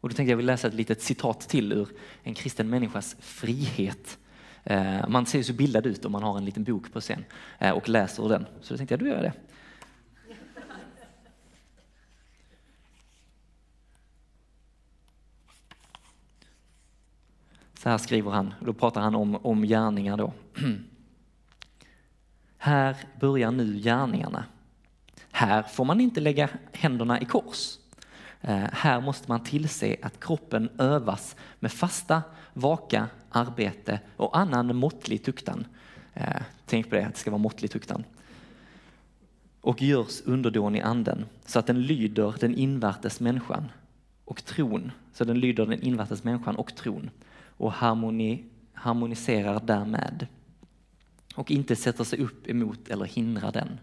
Och 0.00 0.08
då 0.08 0.14
tänkte 0.14 0.30
jag 0.30 0.36
vill 0.36 0.46
läsa 0.46 0.68
ett 0.68 0.74
litet 0.74 1.02
citat 1.02 1.40
till 1.40 1.72
ur 1.72 1.88
En 2.22 2.34
kristen 2.34 2.70
människas 2.70 3.16
frihet. 3.20 4.18
Eh, 4.64 5.08
man 5.08 5.26
ser 5.26 5.38
ju 5.38 5.44
så 5.44 5.52
bildad 5.52 5.86
ut 5.86 6.04
om 6.04 6.12
man 6.12 6.22
har 6.22 6.38
en 6.38 6.44
liten 6.44 6.64
bok 6.64 6.92
på 6.92 7.00
scen 7.00 7.24
eh, 7.58 7.70
och 7.70 7.88
läser 7.88 8.24
ur 8.24 8.28
den. 8.28 8.46
Så 8.60 8.74
då 8.74 8.78
tänkte 8.78 8.92
jag, 8.92 9.00
då 9.00 9.06
gör 9.06 9.14
jag 9.14 9.24
det. 9.24 9.32
Så 17.74 17.88
här 17.88 17.98
skriver 17.98 18.30
han, 18.30 18.54
då 18.60 18.72
pratar 18.72 19.00
han 19.00 19.14
om, 19.14 19.36
om 19.36 19.62
gärningar 19.62 20.16
då. 20.16 20.32
Här 22.62 22.96
börjar 23.20 23.50
nu 23.50 23.78
gärningarna. 23.78 24.44
Här 25.30 25.62
får 25.62 25.84
man 25.84 26.00
inte 26.00 26.20
lägga 26.20 26.48
händerna 26.72 27.20
i 27.20 27.24
kors. 27.24 27.79
Eh, 28.40 28.66
här 28.72 29.00
måste 29.00 29.28
man 29.28 29.44
tillse 29.44 29.96
att 30.02 30.20
kroppen 30.20 30.68
övas 30.78 31.36
med 31.58 31.72
fasta, 31.72 32.22
vaka 32.52 33.08
arbete 33.30 34.00
och 34.16 34.38
annan 34.38 34.76
måttlig 34.76 35.24
tuktan. 35.24 35.66
Eh, 36.14 36.42
tänk 36.66 36.88
på 36.88 36.94
det, 36.94 37.06
att 37.06 37.14
det 37.14 37.20
ska 37.20 37.30
vara 37.30 37.38
måttlig 37.38 37.70
tuktan. 37.70 38.04
Och 39.60 39.82
görs 39.82 40.20
underdånig 40.24 40.80
anden 40.80 41.24
så 41.46 41.58
att 41.58 41.66
den 41.66 41.82
lyder 41.82 42.34
den 42.40 42.54
invärtes 42.54 43.20
människan 43.20 43.68
och 44.24 44.44
tron, 44.44 44.92
så 45.12 45.24
den 45.24 45.40
lyder 45.40 45.66
den 45.66 45.82
invärtes 45.82 46.24
människan 46.24 46.56
och 46.56 46.74
tron 46.74 47.10
och 47.56 47.72
harmoni, 47.72 48.44
harmoniserar 48.72 49.60
därmed 49.64 50.26
och 51.34 51.50
inte 51.50 51.76
sätter 51.76 52.04
sig 52.04 52.18
upp 52.18 52.48
emot 52.48 52.88
eller 52.88 53.04
hindrar 53.04 53.52
den. 53.52 53.78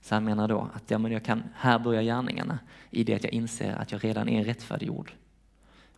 Så 0.00 0.14
han 0.14 0.24
menar 0.24 0.48
då 0.48 0.70
att 0.74 0.90
ja, 0.90 0.98
men 0.98 1.12
jag 1.12 1.24
kan, 1.24 1.42
här 1.54 1.78
börjar 1.78 2.02
gärningarna 2.02 2.58
i 2.90 3.04
det 3.04 3.14
att 3.14 3.24
jag 3.24 3.32
inser 3.32 3.72
att 3.72 3.92
jag 3.92 4.04
redan 4.04 4.28
är 4.28 4.44
rättfärdiggjord. 4.44 5.12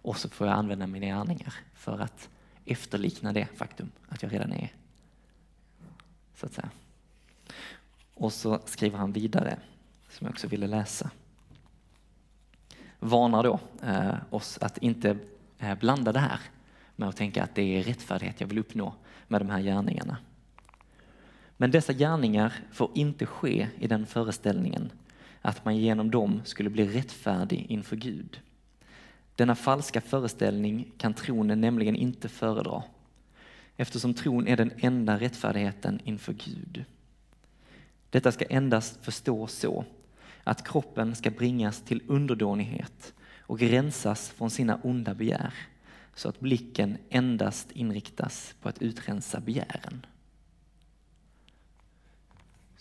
Och 0.02 0.16
så 0.16 0.28
får 0.28 0.46
jag 0.46 0.56
använda 0.56 0.86
mina 0.86 1.06
gärningar 1.06 1.54
för 1.74 1.98
att 1.98 2.28
efterlikna 2.64 3.32
det 3.32 3.46
faktum 3.56 3.90
att 4.08 4.22
jag 4.22 4.32
redan 4.32 4.52
är. 4.52 4.72
Så 6.34 6.46
att 6.46 6.52
säga. 6.52 6.70
Och 8.14 8.32
så 8.32 8.60
skriver 8.64 8.98
han 8.98 9.12
vidare, 9.12 9.58
som 10.08 10.24
jag 10.24 10.32
också 10.32 10.46
ville 10.46 10.66
läsa. 10.66 11.10
Varnar 12.98 13.42
då 13.42 13.60
eh, 13.82 14.14
oss 14.30 14.58
att 14.60 14.78
inte 14.78 15.18
eh, 15.58 15.78
blanda 15.78 16.12
det 16.12 16.18
här 16.18 16.40
med 16.96 17.08
att 17.08 17.16
tänka 17.16 17.42
att 17.42 17.54
det 17.54 17.62
är 17.62 17.82
rättfärdighet 17.82 18.40
jag 18.40 18.48
vill 18.48 18.58
uppnå 18.58 18.94
med 19.28 19.40
de 19.40 19.50
här 19.50 19.60
gärningarna. 19.60 20.16
Men 21.62 21.70
dessa 21.70 21.92
gärningar 21.92 22.52
får 22.72 22.90
inte 22.94 23.26
ske 23.26 23.68
i 23.78 23.86
den 23.86 24.06
föreställningen 24.06 24.92
att 25.42 25.64
man 25.64 25.76
genom 25.76 26.10
dem 26.10 26.40
skulle 26.44 26.70
bli 26.70 26.88
rättfärdig 26.88 27.66
inför 27.68 27.96
Gud. 27.96 28.40
Denna 29.36 29.54
falska 29.54 30.00
föreställning 30.00 30.92
kan 30.98 31.14
tronen 31.14 31.60
nämligen 31.60 31.96
inte 31.96 32.28
föredra 32.28 32.82
eftersom 33.76 34.14
tron 34.14 34.48
är 34.48 34.56
den 34.56 34.70
enda 34.76 35.18
rättfärdigheten 35.18 36.00
inför 36.04 36.32
Gud. 36.32 36.84
Detta 38.10 38.32
ska 38.32 38.44
endast 38.44 39.04
förstås 39.04 39.52
så 39.52 39.84
att 40.44 40.68
kroppen 40.68 41.14
ska 41.14 41.30
bringas 41.30 41.80
till 41.80 42.02
underdånighet 42.06 43.14
och 43.40 43.60
rensas 43.60 44.30
från 44.30 44.50
sina 44.50 44.80
onda 44.82 45.14
begär 45.14 45.54
så 46.14 46.28
att 46.28 46.40
blicken 46.40 46.98
endast 47.10 47.72
inriktas 47.72 48.54
på 48.62 48.68
att 48.68 48.82
utrensa 48.82 49.40
begären. 49.40 50.06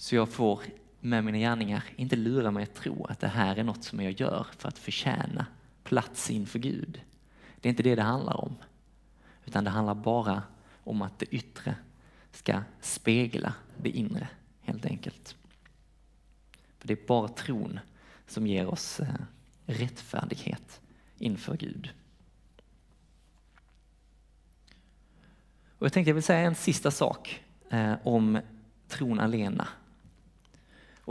Så 0.02 0.16
jag 0.16 0.30
får 0.30 0.62
med 1.00 1.24
mina 1.24 1.38
gärningar 1.38 1.84
inte 1.96 2.16
lura 2.16 2.52
mig 2.52 2.64
att 2.64 2.76
tro 2.76 3.06
att 3.06 3.20
det 3.20 3.28
här 3.28 3.56
är 3.56 3.64
något 3.64 3.84
som 3.84 4.02
jag 4.02 4.12
gör 4.12 4.48
för 4.58 4.68
att 4.68 4.78
förtjäna 4.78 5.46
plats 5.84 6.30
inför 6.30 6.60
Gud. 6.60 7.02
Det 7.60 7.68
är 7.68 7.70
inte 7.70 7.84
det 7.84 7.96
det 7.96 8.02
handlar 8.02 8.42
om. 8.42 8.56
Utan 9.46 9.64
det 9.64 9.70
handlar 9.70 9.96
bara 9.96 10.44
om 10.84 11.02
att 11.02 11.20
det 11.20 11.26
yttre 11.26 11.76
ska 12.32 12.62
spegla 12.82 13.54
det 13.78 13.90
inre, 13.90 14.28
helt 14.62 14.86
enkelt. 14.86 15.36
För 16.78 16.88
det 16.88 16.94
är 16.94 17.08
bara 17.08 17.28
tron 17.28 17.80
som 18.28 18.48
ger 18.48 18.68
oss 18.68 19.00
eh, 19.00 19.08
rättfärdighet 19.66 20.82
inför 21.18 21.58
Gud. 21.58 21.90
Och 25.78 25.86
jag 25.86 25.94
tänkte 25.94 26.10
jag 26.10 26.16
vill 26.16 26.24
säga 26.24 26.40
en 26.40 26.56
sista 26.56 26.92
sak 26.92 27.44
eh, 27.70 27.94
om 28.04 28.40
tron 28.88 29.20
alena. 29.20 29.68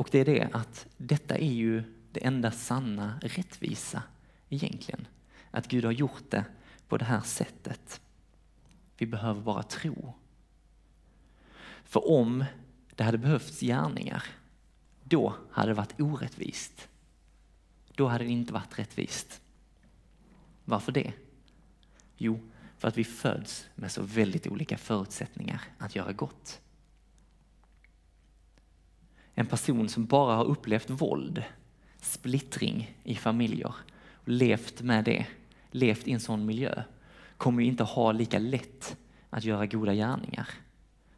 Och 0.00 0.08
det 0.12 0.18
är 0.18 0.24
det 0.24 0.48
att 0.52 0.86
detta 0.96 1.36
är 1.38 1.52
ju 1.52 1.82
det 2.12 2.24
enda 2.24 2.50
sanna 2.50 3.18
rättvisa 3.22 4.02
egentligen. 4.48 5.06
Att 5.50 5.68
Gud 5.68 5.84
har 5.84 5.92
gjort 5.92 6.30
det 6.30 6.44
på 6.88 6.96
det 6.96 7.04
här 7.04 7.20
sättet. 7.20 8.00
Vi 8.96 9.06
behöver 9.06 9.40
bara 9.40 9.62
tro. 9.62 10.14
För 11.84 12.08
om 12.08 12.44
det 12.96 13.04
hade 13.04 13.18
behövts 13.18 13.60
gärningar, 13.60 14.24
då 15.04 15.34
hade 15.50 15.68
det 15.70 15.74
varit 15.74 16.00
orättvist. 16.00 16.88
Då 17.94 18.06
hade 18.06 18.24
det 18.24 18.30
inte 18.30 18.52
varit 18.52 18.78
rättvist. 18.78 19.40
Varför 20.64 20.92
det? 20.92 21.12
Jo, 22.16 22.40
för 22.78 22.88
att 22.88 22.98
vi 22.98 23.04
föds 23.04 23.68
med 23.74 23.92
så 23.92 24.02
väldigt 24.02 24.46
olika 24.46 24.78
förutsättningar 24.78 25.62
att 25.78 25.96
göra 25.96 26.12
gott. 26.12 26.60
En 29.40 29.46
person 29.46 29.88
som 29.88 30.07
bara 30.07 30.37
har 30.37 30.44
upplevt 30.44 30.90
våld, 30.90 31.44
splittring 32.00 32.96
i 33.05 33.14
familjer, 33.14 33.74
och 34.14 34.29
levt 34.29 34.83
med 34.83 35.05
det, 35.05 35.26
levt 35.70 36.09
i 36.09 36.12
en 36.12 36.20
sån 36.20 36.46
miljö, 36.46 36.83
kommer 37.37 37.62
ju 37.62 37.68
inte 37.68 37.85
ha 37.85 38.12
lika 38.12 38.38
lätt 38.38 38.96
att 39.31 39.44
göra 39.44 39.66
goda 39.66 39.94
gärningar 39.94 40.48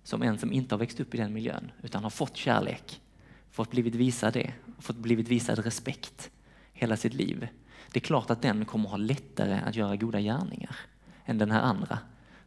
som 0.02 0.22
en 0.22 0.38
som 0.38 0.52
inte 0.52 0.74
har 0.74 0.78
växt 0.78 1.00
upp 1.00 1.14
i 1.14 1.18
den 1.18 1.32
miljön 1.32 1.70
utan 1.82 2.02
har 2.02 2.10
fått 2.10 2.36
kärlek, 2.36 3.00
fått 3.50 3.70
blivit 3.70 3.94
visad 3.94 4.32
det, 4.32 4.52
fått 4.78 4.96
blivit 4.96 5.28
visad 5.28 5.58
respekt 5.58 6.30
hela 6.72 6.96
sitt 6.96 7.14
liv. 7.14 7.48
Det 7.92 7.98
är 7.98 8.04
klart 8.04 8.30
att 8.30 8.42
den 8.42 8.64
kommer 8.64 8.88
ha 8.88 8.96
lättare 8.96 9.60
att 9.60 9.76
göra 9.76 9.96
goda 9.96 10.20
gärningar 10.20 10.76
än 11.24 11.38
den 11.38 11.50
här 11.50 11.60
andra 11.60 11.98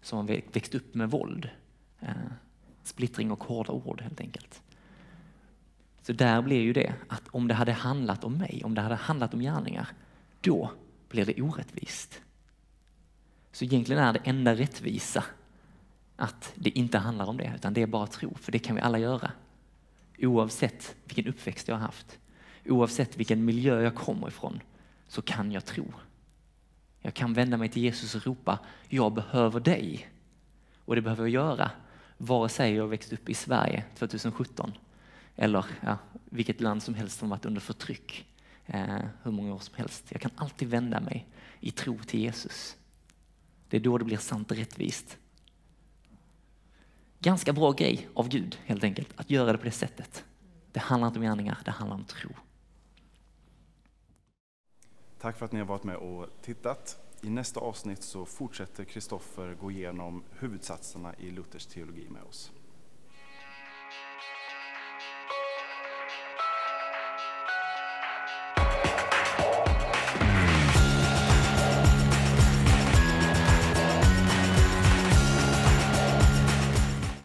som 0.01 0.17
har 0.17 0.41
växt 0.53 0.75
upp 0.75 0.95
med 0.95 1.11
våld. 1.11 1.49
Eh, 1.99 2.09
splittring 2.83 3.31
och 3.31 3.43
hårda 3.43 3.73
ord 3.73 4.01
helt 4.01 4.21
enkelt. 4.21 4.61
Så 6.05 6.13
där 6.13 6.41
blir 6.41 6.61
ju 6.61 6.73
det 6.73 6.93
att 7.07 7.27
om 7.27 7.47
det 7.47 7.53
hade 7.53 7.71
handlat 7.71 8.23
om 8.23 8.37
mig, 8.37 8.61
om 8.65 8.75
det 8.75 8.81
hade 8.81 8.95
handlat 8.95 9.33
om 9.33 9.39
gärningar, 9.39 9.87
då 10.41 10.71
blir 11.09 11.25
det 11.25 11.41
orättvist. 11.41 12.21
Så 13.51 13.65
egentligen 13.65 14.03
är 14.03 14.13
det 14.13 14.19
enda 14.23 14.55
rättvisa 14.55 15.23
att 16.15 16.53
det 16.55 16.69
inte 16.69 16.97
handlar 16.97 17.25
om 17.25 17.37
det, 17.37 17.51
utan 17.55 17.73
det 17.73 17.81
är 17.81 17.87
bara 17.87 18.07
tro, 18.07 18.35
för 18.35 18.51
det 18.51 18.59
kan 18.59 18.75
vi 18.75 18.81
alla 18.81 18.99
göra. 18.99 19.31
Oavsett 20.19 20.95
vilken 21.05 21.27
uppväxt 21.27 21.67
jag 21.67 21.75
har 21.75 21.81
haft, 21.81 22.19
oavsett 22.65 23.17
vilken 23.17 23.45
miljö 23.45 23.81
jag 23.81 23.95
kommer 23.95 24.27
ifrån, 24.27 24.59
så 25.07 25.21
kan 25.21 25.51
jag 25.51 25.65
tro. 25.65 25.93
Jag 27.01 27.13
kan 27.13 27.33
vända 27.33 27.57
mig 27.57 27.69
till 27.69 27.83
Jesus 27.83 28.15
och 28.15 28.25
ropa, 28.25 28.59
jag 28.89 29.13
behöver 29.13 29.59
dig. 29.59 30.09
Och 30.85 30.95
det 30.95 31.01
behöver 31.01 31.23
jag 31.23 31.29
göra, 31.29 31.71
vare 32.17 32.49
sig 32.49 32.73
jag 32.73 32.87
växt 32.87 33.13
upp 33.13 33.29
i 33.29 33.33
Sverige 33.33 33.83
2017 33.97 34.71
eller 35.35 35.65
ja, 35.81 35.97
vilket 36.25 36.61
land 36.61 36.83
som 36.83 36.93
helst 36.93 37.19
som 37.19 37.29
varit 37.29 37.45
under 37.45 37.61
förtryck 37.61 38.25
eh, 38.65 39.05
hur 39.23 39.31
många 39.31 39.53
år 39.53 39.59
som 39.59 39.75
helst. 39.75 40.05
Jag 40.09 40.21
kan 40.21 40.31
alltid 40.35 40.67
vända 40.67 40.99
mig 40.99 41.27
i 41.59 41.71
tro 41.71 41.99
till 41.99 42.19
Jesus. 42.19 42.77
Det 43.69 43.77
är 43.77 43.81
då 43.81 43.97
det 43.97 44.05
blir 44.05 44.17
sant 44.17 44.51
och 44.51 44.57
rättvist. 44.57 45.17
Ganska 47.19 47.53
bra 47.53 47.71
grej 47.71 48.07
av 48.13 48.29
Gud 48.29 48.59
helt 48.65 48.83
enkelt, 48.83 49.09
att 49.15 49.29
göra 49.29 49.51
det 49.51 49.57
på 49.57 49.65
det 49.65 49.71
sättet. 49.71 50.25
Det 50.71 50.79
handlar 50.79 51.07
inte 51.07 51.19
om 51.19 51.25
gärningar, 51.25 51.57
det 51.65 51.71
handlar 51.71 51.95
om 51.95 52.05
tro. 52.05 52.29
Tack 55.19 55.37
för 55.37 55.45
att 55.45 55.51
ni 55.51 55.59
har 55.59 55.65
varit 55.65 55.83
med 55.83 55.95
och 55.95 56.29
tittat. 56.41 57.01
I 57.21 57.29
nästa 57.29 57.59
avsnitt 57.59 58.03
så 58.03 58.25
fortsätter 58.25 58.83
Kristoffer 58.83 59.53
gå 59.53 59.71
igenom 59.71 60.23
huvudsatserna 60.31 61.15
i 61.15 61.31
Luthers 61.31 61.65
teologi 61.65 62.07
med 62.09 62.23
oss. 62.23 62.51